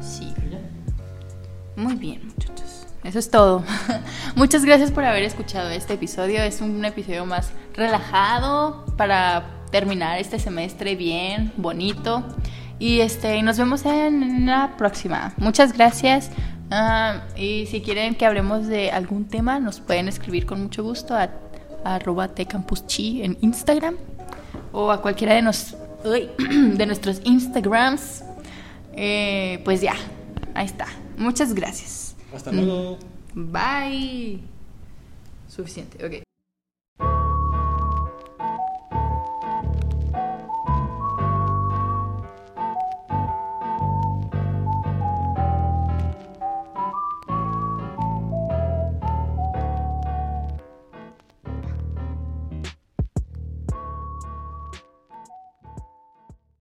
Sí. 0.01 0.33
Muy 1.77 1.97
bien, 1.97 2.29
muchachos. 2.29 2.87
Eso 3.03 3.19
es 3.19 3.31
todo. 3.31 3.65
Muchas 4.37 4.65
gracias 4.65 4.93
por 4.93 5.05
haber 5.05 5.25
escuchado 5.25 5.71
este 5.71 5.95
episodio. 5.95 6.43
Es 6.43 6.61
un 6.61 6.85
episodio 6.85 7.27
más 7.27 7.51
relajado 7.75 8.87
para 8.97 9.54
terminar 9.75 10.21
este 10.21 10.39
semestre 10.39 10.95
bien, 10.95 11.53
bonito. 11.57 12.23
Y 12.79 13.01
este, 13.01 13.43
nos 13.43 13.59
vemos 13.59 13.85
en 13.85 14.47
la 14.47 14.77
próxima. 14.77 15.35
Muchas 15.37 15.73
gracias. 15.73 16.31
Ah, 16.71 17.25
y 17.37 17.67
si 17.67 17.81
quieren 17.81 18.15
que 18.15 18.25
hablemos 18.25 18.69
de 18.69 18.93
algún 18.93 19.25
tema, 19.25 19.59
nos 19.59 19.81
pueden 19.81 20.07
escribir 20.07 20.47
con 20.47 20.63
mucho 20.63 20.85
gusto 20.85 21.17
a, 21.17 21.29
a 21.83 21.97
arroba 21.97 22.31
en 22.37 23.37
Instagram 23.41 23.97
o 24.71 24.93
a 24.93 25.03
cualquiera 25.03 25.35
de, 25.35 25.43
nos, 25.43 25.77
uy, 26.05 26.29
de 26.77 26.87
nuestros 26.87 27.21
Instagrams. 27.25 28.23
Eh, 28.93 29.61
pues 29.65 29.81
ya, 29.81 29.97
ahí 30.55 30.67
está. 30.67 30.87
Muchas 31.19 31.53
gracias. 31.53 32.15
Hasta 32.33 32.53
luego. 32.53 32.97
Bye. 33.35 34.39
Suficiente, 35.49 36.07
ok. 36.07 36.34